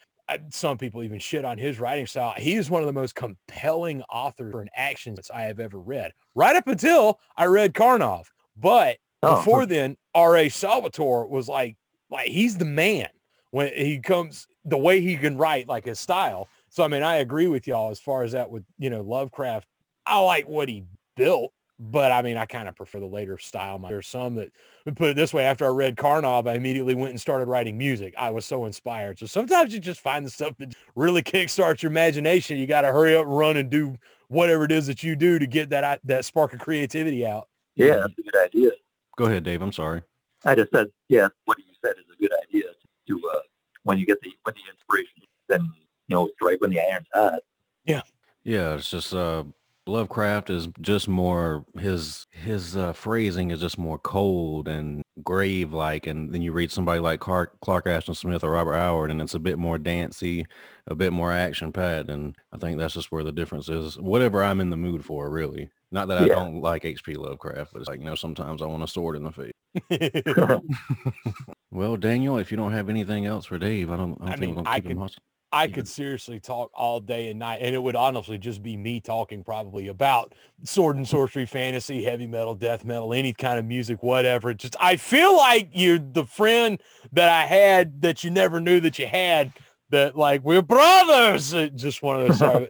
some 0.51 0.79
people 0.79 1.03
even 1.03 1.19
shit 1.19 1.45
on 1.45 1.59
his 1.59 1.81
writing 1.81 2.07
style. 2.07 2.35
He 2.37 2.55
is 2.55 2.71
one 2.71 2.83
of 2.83 2.87
the 2.87 2.93
most 2.93 3.15
compelling 3.15 4.03
authors 4.13 4.53
for 4.53 4.61
an 4.61 4.71
action 4.77 5.15
that 5.15 5.27
I 5.35 5.43
have 5.43 5.61
ever 5.61 5.79
read. 5.79 6.13
Right 6.35 6.57
up 6.57 6.69
until 6.69 7.19
I 7.37 7.47
read 7.47 7.75
Karnov, 7.75 8.27
but 8.57 8.99
Oh, 9.23 9.37
before 9.37 9.67
then, 9.67 9.97
R.A. 10.15 10.49
Salvatore 10.49 11.27
was 11.27 11.49
like, 11.49 11.77
like 12.11 12.29
he's 12.29 12.57
the 12.57 12.65
man 12.65 13.09
when 13.51 13.73
he 13.75 13.99
comes. 13.99 14.47
The 14.65 14.79
way 14.79 15.01
he 15.01 15.17
can 15.17 15.39
write, 15.39 15.67
like 15.67 15.87
his 15.87 15.99
style. 15.99 16.49
So 16.69 16.85
I 16.85 16.89
mean, 16.89 17.03
I 17.03 17.17
agree 17.17 17.47
with 17.47 17.67
y'all 17.67 17.91
as 17.91 17.99
far 17.99 18.23
as 18.23 18.33
that 18.33 18.51
with 18.51 18.65
you 18.79 18.91
know 18.91 19.01
Lovecraft. 19.01 19.67
I 20.05 20.21
like 20.21 20.47
what 20.47 20.69
he 20.69 20.85
built, 21.17 21.53
but 21.81 22.11
I 22.11 22.23
mean, 22.23 22.37
I 22.37 22.47
kind 22.47 22.69
of 22.69 22.75
prefer 22.75 22.99
the 22.99 23.07
later 23.07 23.39
style. 23.39 23.79
There's 23.79 24.07
some 24.07 24.35
that 24.37 24.51
let 24.85 24.97
put 24.97 25.11
it 25.11 25.17
this 25.17 25.33
way: 25.33 25.45
after 25.45 25.65
I 25.65 25.69
read 25.69 25.97
Karnov, 25.97 26.49
I 26.49 26.55
immediately 26.55 26.95
went 26.95 27.11
and 27.11 27.21
started 27.21 27.47
writing 27.47 27.79
music. 27.79 28.15
I 28.19 28.31
was 28.31 28.45
so 28.45 28.65
inspired. 28.65 29.19
So 29.19 29.27
sometimes 29.27 29.73
you 29.73 29.81
just 29.81 30.01
find 30.01 30.27
the 30.27 30.31
stuff 30.31 30.55
that 30.59 30.75
really 30.97 31.23
kickstarts 31.25 31.83
your 31.83 31.91
imagination. 31.91 32.59
You 32.59 32.67
got 32.67 32.83
to 32.83 32.93
hurry 32.93 33.17
up 33.17 33.27
and 33.27 33.37
run 33.37 33.57
and 33.57 33.71
do 33.71 33.97
whatever 34.29 34.65
it 34.65 34.73
is 34.73 34.87
that 34.89 35.03
you 35.03 35.15
do 35.15 35.39
to 35.39 35.47
get 35.47 35.71
that 35.71 36.01
that 36.05 36.25
spark 36.25 36.53
of 36.53 36.61
creativity 36.61 37.25
out. 37.25 37.49
yeah, 37.77 37.97
that's 37.97 38.15
a 38.19 38.23
good 38.23 38.37
idea. 38.37 38.71
Go 39.17 39.27
ahead, 39.27 39.45
Dave. 39.45 39.63
I'm 39.63 39.73
sorry. 39.73 40.03
I 40.45 40.55
just 40.55 40.71
said, 40.73 40.89
yeah, 41.09 41.29
what 41.45 41.59
you 41.59 41.65
said 41.85 41.95
is 41.99 42.05
a 42.13 42.21
good 42.21 42.33
idea 42.49 42.65
to 43.09 43.23
uh, 43.35 43.41
when 43.85 43.99
you 43.99 44.07
get 44.07 44.21
the 44.21 44.33
when 44.43 44.55
the 44.55 44.73
inspiration, 44.73 45.23
then 45.49 45.61
you 46.09 46.17
know 46.17 46.29
strike 46.35 46.61
when 46.61 46.71
the 46.71 46.81
iron's 46.81 47.07
hot. 47.15 47.41
Yeah. 47.85 48.03
Yeah, 48.45 48.75
it's 48.75 48.91
just 48.91 49.13
uh 49.15 49.45
Lovecraft 49.89 50.51
is 50.51 50.69
just 50.81 51.09
more 51.09 51.65
his 51.79 52.27
his 52.31 52.77
uh, 52.77 52.93
phrasing 52.93 53.51
is 53.51 53.61
just 53.61 53.79
more 53.79 53.99
cold 53.99 54.69
and 54.69 55.03
grave 55.25 55.73
like 55.73 56.07
and 56.07 56.33
then 56.33 56.43
you 56.43 56.53
read 56.53 56.71
somebody 56.71 57.01
like 57.01 57.19
Clark, 57.21 57.59
Clark 57.61 57.87
Ashton 57.89 58.15
Smith 58.15 58.45
or 58.45 58.51
Robert 58.53 58.75
Howard 58.75 59.11
and 59.11 59.21
it's 59.21 59.35
a 59.35 59.39
bit 59.41 59.59
more 59.59 59.79
dancey, 59.79 60.47
a 60.87 60.95
bit 60.95 61.13
more 61.13 61.33
action 61.33 61.73
packed 61.73 62.11
and 62.11 62.37
I 62.53 62.59
think 62.59 62.79
that's 62.79 62.95
just 62.95 63.11
where 63.11 63.25
the 63.25 63.33
difference 63.33 63.69
is. 63.69 63.99
Whatever 63.99 64.45
I'm 64.45 64.61
in 64.61 64.71
the 64.71 64.77
mood 64.77 65.05
for 65.05 65.31
really. 65.31 65.71
Not 65.91 66.09
that 66.09 66.19
I 66.19 66.27
Yeah. 66.27 66.35
don't 66.35 66.61
like 66.61 66.83
HP 66.85 67.17
Lovecraft, 67.17 67.73
but 67.73 67.81
it's 67.81 67.89
like, 67.89 68.01
you 68.01 68.05
know, 68.05 68.15
sometimes 68.15 68.61
I 68.61 68.67
want 68.67 68.83
a 68.83 68.87
sword 68.87 69.17
in 69.17 69.25
the 69.25 69.33
face. 69.33 69.53
Well, 71.71 71.97
Daniel, 71.97 72.39
if 72.39 72.51
you 72.51 72.57
don't 72.57 72.73
have 72.73 72.89
anything 72.89 73.27
else 73.27 73.47
for 73.47 73.59
Dave, 73.59 73.91
I 73.91 73.97
don't, 73.97 74.19
I 74.21 74.27
don't 74.27 74.33
I 74.33 74.37
think 74.37 74.57
mean, 74.57 74.67
I 74.67 74.77
keep 74.77 74.87
him 74.87 74.99
could-. 74.99 75.13
I 75.51 75.69
could 75.69 75.89
seriously 75.89 76.41
talk 76.41 76.71
all 76.75 77.01
day 77.01 77.31
and 77.31 77.39
night, 77.39 77.61
and 77.63 77.75
it 77.75 77.83
would 77.83 77.97
honestly 77.97 78.37
just 78.37 78.63
be 78.63 78.77
me 78.77 79.01
talking 79.01 79.43
probably 79.43 79.89
about 79.89 80.35
sword 80.63 80.97
and 80.97 81.09
sorcery, 81.09 81.47
fantasy, 81.47 82.03
heavy 82.05 82.27
metal, 82.27 82.55
death 82.55 82.85
metal, 82.85 83.15
any 83.15 83.33
kind 83.33 83.59
of 83.59 83.65
music, 83.65 84.03
whatever. 84.03 84.53
Just 84.53 84.77
I 84.79 84.97
feel 84.97 85.37
like 85.37 85.71
you're 85.73 85.99
the 85.99 86.27
friend 86.27 86.81
that 87.13 87.31
I 87.31 87.47
had 87.47 88.03
that 88.03 88.25
you 88.25 88.31
never 88.31 88.61
knew 88.61 88.81
that 88.81 88.99
you 88.99 89.07
had. 89.07 89.53
That 89.91 90.17
like 90.17 90.43
we're 90.45 90.63
brothers. 90.63 91.55
Uh, 91.55 91.69
Just 91.75 92.03
one 92.03 92.21
of 92.21 92.39
those. 92.39 92.69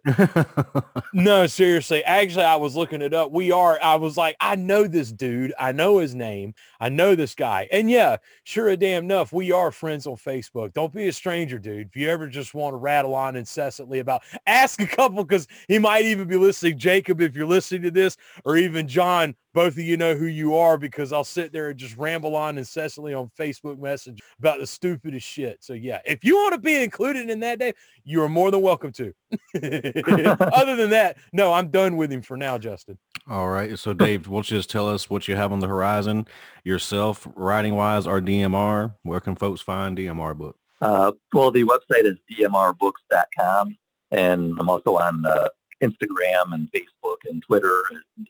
no, 1.12 1.46
seriously. 1.48 2.04
Actually, 2.04 2.44
I 2.44 2.57
was 2.57 2.76
looking 2.76 3.02
it 3.02 3.12
up. 3.12 3.33
We 3.33 3.50
are. 3.50 3.78
I 3.83 3.96
was 3.96 4.16
like, 4.16 4.37
I 4.40 4.54
know 4.54 4.87
this 4.87 5.11
dude. 5.11 5.52
I 5.59 5.72
know 5.72 5.98
his 5.98 6.14
name. 6.14 6.54
I 6.81 6.88
know 6.90 7.16
this 7.16 7.35
guy. 7.35 7.68
And 7.72 7.90
yeah, 7.90 8.18
sure 8.44 8.68
a 8.68 8.76
damn 8.76 9.04
enough, 9.04 9.33
we 9.33 9.50
are 9.50 9.72
friends 9.72 10.07
on 10.07 10.16
Facebook. 10.16 10.72
Don't 10.74 10.94
be 10.94 11.09
a 11.09 11.12
stranger, 11.12 11.59
dude. 11.59 11.88
If 11.88 11.96
you 11.96 12.09
ever 12.09 12.28
just 12.28 12.54
want 12.54 12.74
to 12.74 12.78
rattle 12.78 13.14
on 13.14 13.35
incessantly 13.35 13.98
about, 13.98 14.22
ask 14.46 14.81
a 14.81 14.87
couple 14.87 15.24
because 15.24 15.48
he 15.66 15.78
might 15.78 16.04
even 16.04 16.28
be 16.28 16.37
listening. 16.37 16.78
Jacob, 16.78 17.20
if 17.20 17.35
you're 17.35 17.46
listening 17.46 17.83
to 17.83 17.90
this, 17.90 18.16
or 18.44 18.57
even 18.57 18.87
John, 18.87 19.35
both 19.54 19.74
of 19.74 19.78
you 19.78 19.96
know 19.96 20.14
who 20.14 20.26
you 20.26 20.56
are 20.56 20.76
because 20.76 21.12
I'll 21.12 21.24
sit 21.24 21.52
there 21.52 21.70
and 21.70 21.78
just 21.78 21.96
ramble 21.96 22.37
on 22.37 22.58
incessantly 22.58 23.14
on 23.14 23.30
Facebook 23.38 23.78
Messenger 23.78 24.22
about 24.38 24.61
the 24.61 24.66
stupidest 24.66 25.26
shit. 25.26 25.58
So 25.61 25.72
yeah, 25.72 26.00
if 26.04 26.24
you 26.24 26.37
want 26.37 26.54
to 26.54 26.61
be 26.61 26.82
included 26.82 27.30
in 27.30 27.40
that 27.40 27.58
day, 27.58 27.72
you 28.04 28.22
are 28.22 28.28
more 28.28 28.50
than 28.50 28.62
welcome 28.62 28.92
to. 28.92 29.12
Other 29.54 30.76
than 30.76 30.90
that, 30.90 31.16
no, 31.32 31.52
I'm 31.52 31.68
done 31.68 31.96
with 31.96 32.12
him 32.12 32.22
for 32.22 32.37
now, 32.37 32.58
Justin. 32.58 32.98
All 33.28 33.48
right. 33.48 33.78
So 33.78 33.92
Dave, 33.92 34.28
won't 34.28 34.50
you 34.50 34.58
just 34.58 34.70
tell 34.70 34.88
us 34.88 35.11
what 35.11 35.28
you 35.28 35.37
have 35.37 35.52
on 35.52 35.61
the 35.61 35.68
horizon 35.68 36.26
yourself, 36.64 37.26
writing 37.34 37.74
wise 37.74 38.06
or 38.06 38.20
DMR? 38.20 38.94
Where 39.02 39.20
can 39.20 39.37
folks 39.37 39.61
find 39.61 39.96
DMR 39.96 40.37
book? 40.37 40.56
Uh, 40.80 41.12
well, 41.32 41.50
the 41.50 41.64
website 41.64 42.04
is 42.04 42.16
dmrbooks.com, 42.30 43.76
and 44.12 44.56
I'm 44.58 44.70
also 44.70 44.96
on 44.96 45.26
uh, 45.26 45.48
Instagram 45.82 46.54
and 46.54 46.70
Facebook 46.72 47.16
and 47.28 47.42
Twitter 47.42 47.82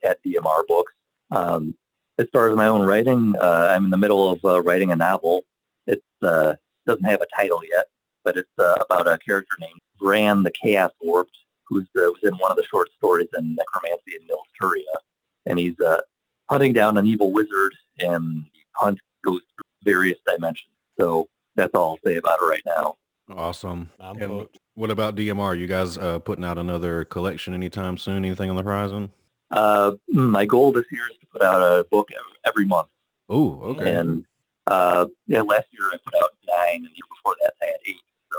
at 0.03 0.23
DMR 0.25 0.67
Books. 0.67 0.93
Um, 1.31 1.75
as 2.19 2.27
far 2.33 2.49
as 2.51 2.57
my 2.57 2.67
own 2.67 2.83
writing, 2.83 3.35
uh, 3.41 3.69
I'm 3.71 3.85
in 3.87 3.91
the 3.91 3.97
middle 3.97 4.31
of 4.31 4.45
uh, 4.45 4.61
writing 4.63 4.91
a 4.91 4.97
novel. 4.97 5.45
It 5.87 6.03
uh, 6.23 6.55
doesn't 6.87 7.05
have 7.05 7.21
a 7.21 7.27
title 7.37 7.61
yet, 7.71 7.87
but 8.25 8.37
it's 8.37 8.49
uh, 8.59 8.75
about 8.81 9.07
a 9.07 9.19
character 9.19 9.57
named 9.61 9.79
Bran 10.01 10.43
the 10.43 10.51
Chaos 10.51 10.91
Warped, 11.01 11.37
who's 11.65 11.85
uh, 11.97 12.11
was 12.11 12.21
in 12.25 12.35
one 12.39 12.51
of 12.51 12.57
the 12.57 12.65
short 12.65 12.89
stories 12.97 13.29
in 13.39 13.55
Necromancy 13.55 14.13
in 14.21 14.27
Nilztiria, 14.27 14.97
and 15.47 15.59
he's 15.59 15.79
uh, 15.81 16.01
hunting 16.51 16.73
down 16.73 16.97
an 16.97 17.07
evil 17.07 17.31
wizard, 17.33 17.75
and 18.01 18.45
the 18.45 18.61
hunt 18.75 18.99
goes 19.25 19.41
through 19.55 19.93
various 19.93 20.19
dimensions. 20.27 20.71
So 20.99 21.29
that's 21.55 21.75
all 21.75 21.91
I'll 21.91 21.99
say 22.11 22.17
about 22.17 22.41
it 22.43 22.47
right 22.47 22.63
now. 22.67 22.97
Awesome. 23.37 23.91
I'm 24.01 24.17
And 24.21 24.33
hooked. 24.33 24.59
what 24.75 24.91
about 24.91 25.15
DMR? 25.15 25.57
You 25.59 25.67
guys 25.67 25.99
uh, 25.99 26.19
putting 26.19 26.45
out 26.45 26.59
another 26.59 27.05
collection 27.05 27.53
anytime 27.55 27.99
soon? 27.99 28.25
Anything 28.25 28.49
on 28.51 28.57
the 28.57 28.63
horizon? 28.63 29.13
Uh, 29.51 29.93
my 30.09 30.45
goal 30.45 30.73
this 30.73 30.85
year 30.91 31.03
is 31.11 31.17
to 31.19 31.27
put 31.27 31.43
out 31.43 31.63
a 31.63 31.85
book 31.85 32.11
every 32.47 32.67
month. 32.67 32.89
Oh, 33.29 33.61
okay. 33.63 33.95
And 33.95 34.25
uh, 34.67 35.07
yeah, 35.27 35.43
last 35.43 35.67
year 35.73 35.89
I 35.93 35.97
put 36.05 36.15
out 36.23 36.31
nine, 36.47 36.77
and 36.77 36.85
the 36.85 36.91
year 36.91 37.09
before 37.09 37.37
that 37.41 37.55
I 37.63 37.67
had 37.67 37.77
eight. 37.87 37.97
So 38.33 38.39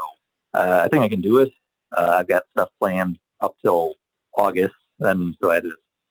uh, 0.59 0.81
I 0.85 0.87
think 0.87 1.03
I 1.03 1.09
can 1.09 1.21
do 1.21 1.39
it. 1.39 1.51
Uh, 1.95 2.17
I've 2.19 2.27
got 2.27 2.43
stuff 2.51 2.69
planned 2.79 3.17
up 3.41 3.55
till 3.63 3.95
August, 4.37 4.75
and 4.99 5.35
so 5.41 5.51
I 5.51 5.55
had 5.55 5.65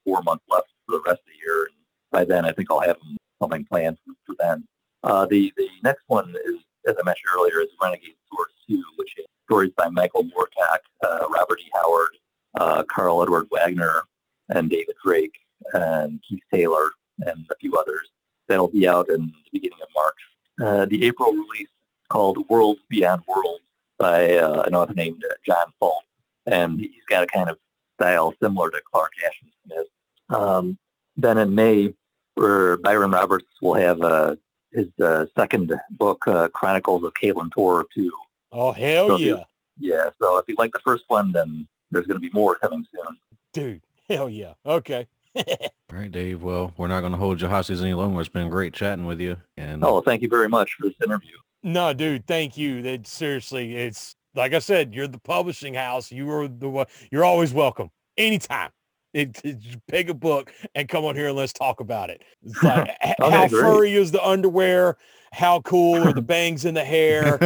four 0.05 0.21
months 0.23 0.43
left 0.49 0.67
for 0.85 0.97
the 0.97 1.03
rest 1.05 1.19
of 1.19 1.25
the 1.27 1.39
year. 1.45 1.65
And 1.65 1.75
by 2.11 2.25
then, 2.25 2.45
I 2.45 2.51
think 2.51 2.69
I'll 2.69 2.81
have 2.81 2.97
something 3.41 3.65
planned 3.65 3.97
for, 4.05 4.13
for 4.25 4.35
then. 4.39 4.65
Uh, 5.03 5.25
the 5.25 5.53
the 5.55 5.69
next 5.83 6.03
one 6.07 6.35
is, 6.45 6.55
as 6.87 6.95
I 6.99 7.03
mentioned 7.05 7.31
earlier, 7.33 7.61
is 7.61 7.69
Renegade 7.81 8.15
Swords 8.29 8.53
Two, 8.67 8.83
which 8.97 9.17
is 9.17 9.25
stories 9.45 9.71
by 9.77 9.87
Michael 9.89 10.25
Moorcock, 10.25 10.79
uh, 11.05 11.27
Robert 11.29 11.59
E. 11.61 11.69
Howard, 11.73 12.17
uh, 12.55 12.83
Karl 12.83 13.23
Edward 13.23 13.47
Wagner, 13.51 14.03
and 14.49 14.69
David 14.69 14.95
Drake, 15.03 15.37
and 15.73 16.19
Keith 16.27 16.43
Taylor, 16.53 16.91
and 17.25 17.45
a 17.51 17.55
few 17.59 17.75
others 17.77 18.09
that'll 18.47 18.67
be 18.69 18.87
out 18.87 19.09
in 19.09 19.27
the 19.27 19.49
beginning 19.51 19.77
of 19.81 19.87
March. 19.95 20.15
Uh, 20.61 20.85
the 20.85 21.05
April 21.05 21.31
release 21.31 21.67
called 22.09 22.37
Worlds 22.49 22.81
Beyond 22.89 23.21
Worlds 23.27 23.63
by 23.97 24.35
uh, 24.37 24.63
an 24.63 24.73
author 24.75 24.93
named 24.93 25.23
uh, 25.29 25.33
John 25.45 25.71
Fultz, 25.81 26.01
and 26.45 26.79
he's 26.79 27.03
got 27.09 27.23
a 27.23 27.27
kind 27.27 27.49
of 27.49 27.57
style 27.99 28.33
similar 28.41 28.69
to 28.71 28.81
Clark 28.91 29.11
Ashton 29.25 29.49
Smith. 29.65 29.87
Um, 30.29 30.77
then 31.17 31.37
in 31.37 31.53
May, 31.53 31.93
where 32.35 32.77
Byron 32.77 33.11
Roberts 33.11 33.45
will 33.61 33.73
have 33.75 34.01
uh, 34.01 34.35
his 34.71 34.87
uh, 35.03 35.25
second 35.37 35.73
book, 35.91 36.25
uh, 36.27 36.47
Chronicles 36.49 37.03
of 37.03 37.13
Caylen-Tor 37.21 37.85
2. 37.93 38.11
Oh 38.51 38.71
hell 38.71 39.09
So 39.09 39.17
yeah, 39.17 39.25
you- 39.27 39.43
Yeah, 39.79 40.09
so 40.21 40.37
if 40.37 40.45
you 40.47 40.55
like 40.57 40.71
the 40.71 40.79
first 40.79 41.03
one, 41.07 41.31
then 41.31 41.67
there's 41.91 42.05
going 42.07 42.15
to 42.21 42.21
be 42.27 42.31
more 42.33 42.55
coming 42.55 42.85
soon. 42.93 43.17
dude. 43.53 43.81
Hell 44.09 44.29
yeah. 44.29 44.53
Okay. 44.65 45.07
All 45.35 45.45
right, 45.91 46.11
Dave. 46.11 46.41
Well, 46.41 46.73
we're 46.77 46.87
not 46.87 47.01
going 47.01 47.11
to 47.11 47.17
hold 47.17 47.39
your 47.39 47.49
hostage 47.49 47.79
any 47.81 47.93
longer. 47.93 48.19
It's 48.19 48.29
been 48.29 48.49
great 48.49 48.73
chatting 48.73 49.05
with 49.05 49.19
you. 49.21 49.37
And 49.57 49.83
Oh, 49.83 50.01
thank 50.01 50.21
you 50.21 50.29
very 50.29 50.49
much 50.49 50.73
for 50.73 50.87
this 50.87 50.95
interview. 51.03 51.35
No, 51.63 51.93
dude, 51.93 52.25
thank 52.25 52.57
you. 52.57 52.81
That 52.81 53.05
seriously, 53.05 53.75
it's 53.75 54.15
like 54.35 54.53
I 54.53 54.59
said, 54.59 54.93
you're 54.95 55.07
the 55.07 55.19
publishing 55.19 55.73
house. 55.73 56.11
You 56.11 56.29
are 56.31 56.47
the 56.47 56.69
one. 56.69 56.85
You're 57.11 57.25
always 57.25 57.53
welcome 57.53 57.89
anytime. 58.17 58.71
It, 59.13 59.39
it- 59.43 59.57
pick 59.87 60.09
a 60.09 60.13
book 60.13 60.51
and 60.75 60.87
come 60.87 61.03
on 61.05 61.15
here 61.15 61.27
and 61.27 61.35
let's 61.37 61.53
talk 61.53 61.79
about 61.79 62.09
it. 62.09 62.23
It's 62.43 62.63
like 62.63 62.89
Okay, 63.21 63.31
how 63.31 63.47
great. 63.47 63.61
furry 63.61 63.93
is 63.93 64.11
the 64.11 64.23
underwear? 64.25 64.97
How 65.31 65.61
cool 65.61 66.07
are 66.07 66.13
the 66.13 66.21
bangs 66.35 66.65
in 66.65 66.73
the 66.73 66.83
hair? 66.83 67.39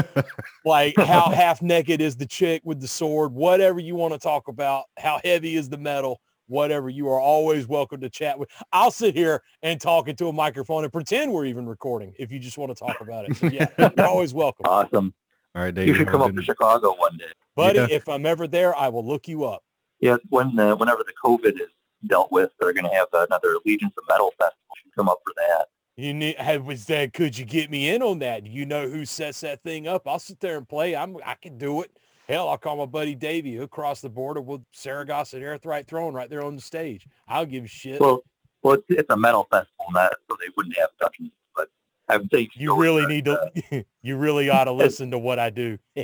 like 0.63 0.95
how 0.97 1.29
half 1.31 1.61
naked 1.61 1.99
is 2.01 2.15
the 2.15 2.25
chick 2.25 2.61
with 2.63 2.79
the 2.79 2.87
sword? 2.87 3.33
Whatever 3.33 3.79
you 3.79 3.95
want 3.95 4.13
to 4.13 4.19
talk 4.19 4.47
about. 4.47 4.85
How 4.97 5.19
heavy 5.23 5.55
is 5.55 5.69
the 5.69 5.77
metal? 5.77 6.21
Whatever 6.47 6.89
you 6.89 7.07
are 7.09 7.19
always 7.19 7.67
welcome 7.67 8.01
to 8.01 8.09
chat 8.09 8.37
with. 8.37 8.49
I'll 8.71 8.91
sit 8.91 9.15
here 9.15 9.41
and 9.61 9.79
talk 9.79 10.07
into 10.07 10.27
a 10.27 10.33
microphone 10.33 10.83
and 10.83 10.91
pretend 10.91 11.31
we're 11.31 11.45
even 11.45 11.65
recording 11.65 12.13
if 12.19 12.31
you 12.31 12.39
just 12.39 12.57
want 12.57 12.75
to 12.75 12.75
talk 12.75 12.99
about 13.01 13.29
it. 13.29 13.37
So 13.37 13.47
yeah, 13.47 13.67
you're 13.77 14.05
always 14.07 14.33
welcome. 14.33 14.65
Awesome. 14.65 15.13
All 15.55 15.63
right, 15.63 15.73
Dave. 15.73 15.87
You 15.87 15.93
should 15.93 16.07
come 16.07 16.21
up 16.21 16.35
to 16.35 16.41
Chicago 16.41 16.95
one 16.97 17.17
day. 17.17 17.25
Buddy, 17.55 17.79
Yeah. 17.79 17.87
if 17.89 18.09
I'm 18.09 18.25
ever 18.25 18.47
there, 18.47 18.75
I 18.75 18.89
will 18.89 19.05
look 19.05 19.27
you 19.27 19.45
up. 19.45 19.63
Yeah, 19.99 20.17
when 20.29 20.59
uh, 20.59 20.75
whenever 20.75 21.03
the 21.05 21.13
COVID 21.23 21.53
is 21.61 21.69
dealt 22.07 22.31
with, 22.31 22.51
they're 22.59 22.73
going 22.73 22.89
to 22.89 22.93
have 22.93 23.07
another 23.13 23.55
Legions 23.65 23.93
of 23.97 24.03
Metal 24.09 24.31
festival. 24.31 24.57
You 24.75 24.81
should 24.83 24.95
come 24.95 25.07
up 25.07 25.19
for 25.23 25.33
that. 25.37 25.67
You 25.95 26.13
need 26.13 26.35
was 26.65 26.85
that 26.87 27.13
could 27.13 27.37
you 27.37 27.45
get 27.45 27.69
me 27.69 27.89
in 27.89 28.01
on 28.01 28.19
that? 28.19 28.45
You 28.47 28.65
know 28.65 28.89
who 28.89 29.05
sets 29.05 29.41
that 29.41 29.61
thing 29.61 29.87
up? 29.87 30.07
I'll 30.07 30.19
sit 30.19 30.39
there 30.39 30.57
and 30.57 30.67
play. 30.67 30.95
I'm 30.95 31.15
I 31.23 31.35
can 31.35 31.57
do 31.57 31.83
it. 31.83 31.91
Hell, 32.27 32.47
I'll 32.49 32.57
call 32.57 32.77
my 32.77 32.85
buddy 32.85 33.15
Davey. 33.15 33.51
He'll 33.51 33.67
the 34.01 34.09
border 34.09 34.39
with 34.41 34.61
Saragossa 34.71 35.35
and 35.37 35.45
Airthright 35.45 35.87
Throne 35.87 36.13
right 36.13 36.29
there 36.29 36.43
on 36.43 36.55
the 36.55 36.61
stage. 36.61 37.05
I'll 37.27 37.45
give 37.45 37.65
a 37.65 37.67
shit. 37.67 37.99
Well, 37.99 38.23
well, 38.61 38.75
it's, 38.75 38.85
it's 38.89 39.09
a 39.09 39.17
metal 39.17 39.45
festival, 39.51 39.85
not 39.91 40.13
so 40.29 40.37
they 40.39 40.47
wouldn't 40.55 40.77
have 40.77 40.89
dungeons. 40.99 41.31
But 41.55 41.69
I 42.07 42.15
would 42.17 42.29
say 42.31 42.47
you 42.55 42.77
really 42.77 43.05
need 43.07 43.25
to 43.25 43.41
uh, 43.73 43.81
you 44.01 44.15
really 44.15 44.49
ought 44.49 44.63
to 44.65 44.71
listen 44.73 45.11
to 45.11 45.19
what 45.19 45.37
I 45.37 45.49
do. 45.49 45.77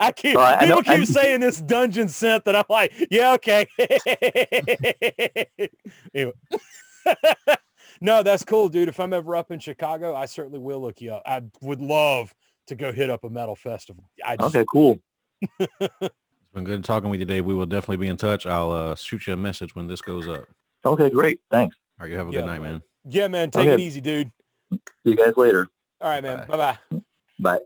I 0.00 0.12
keep 0.12 0.36
Well, 0.36 0.44
I- 0.44 0.54
I 0.56 0.60
people 0.60 0.76
know- 0.76 0.82
keep 0.82 1.00
I- 1.00 1.04
saying 1.04 1.40
this 1.40 1.60
dungeon 1.60 2.06
synth 2.08 2.44
that 2.44 2.54
I'm 2.56 2.64
like, 2.68 2.92
yeah, 3.10 3.32
okay. 3.34 3.66
Anyway. 6.14 6.32
no, 8.00 8.22
that's 8.22 8.44
cool, 8.44 8.68
dude. 8.68 8.88
If 8.88 9.00
I'm 9.00 9.12
ever 9.12 9.34
up 9.36 9.50
in 9.50 9.58
Chicago, 9.60 10.14
I 10.14 10.26
certainly 10.26 10.58
will 10.60 10.80
look 10.80 11.00
you 11.00 11.12
up. 11.14 11.22
I 11.26 11.42
would 11.62 11.80
love 11.80 12.34
to 12.68 12.74
go 12.74 12.92
hit 12.92 13.10
up 13.10 13.24
a 13.24 13.30
metal 13.30 13.56
festival. 13.56 14.04
I 14.24 14.36
just, 14.36 14.54
Okay, 14.54 14.64
cool. 14.70 14.98
It's 16.50 16.54
been 16.54 16.64
good 16.64 16.82
talking 16.82 17.10
with 17.10 17.20
you, 17.20 17.26
Dave. 17.26 17.44
We 17.44 17.52
will 17.52 17.66
definitely 17.66 17.98
be 17.98 18.08
in 18.08 18.16
touch. 18.16 18.46
I'll 18.46 18.72
uh, 18.72 18.94
shoot 18.94 19.26
you 19.26 19.34
a 19.34 19.36
message 19.36 19.74
when 19.74 19.86
this 19.86 20.00
goes 20.00 20.26
up. 20.28 20.44
Okay, 20.84 21.10
great. 21.10 21.40
Thanks. 21.50 21.76
All 22.00 22.04
right, 22.04 22.10
you 22.10 22.16
have 22.16 22.28
a 22.28 22.32
Yeah, 22.32 22.40
good 22.40 22.46
night, 22.46 22.62
man. 22.62 22.72
man. 22.72 22.82
yeah, 23.04 23.28
man, 23.28 23.50
take 23.50 23.68
it 23.68 23.80
easy, 23.80 24.00
dude. 24.00 24.32
See 24.72 24.78
you 25.04 25.16
guys 25.16 25.36
later. 25.36 25.68
All 26.00 26.08
right, 26.08 26.22
man. 26.22 26.46
Bye. 26.48 26.56
Bye 26.56 26.78
bye. 26.90 27.00
Bye. 27.38 27.58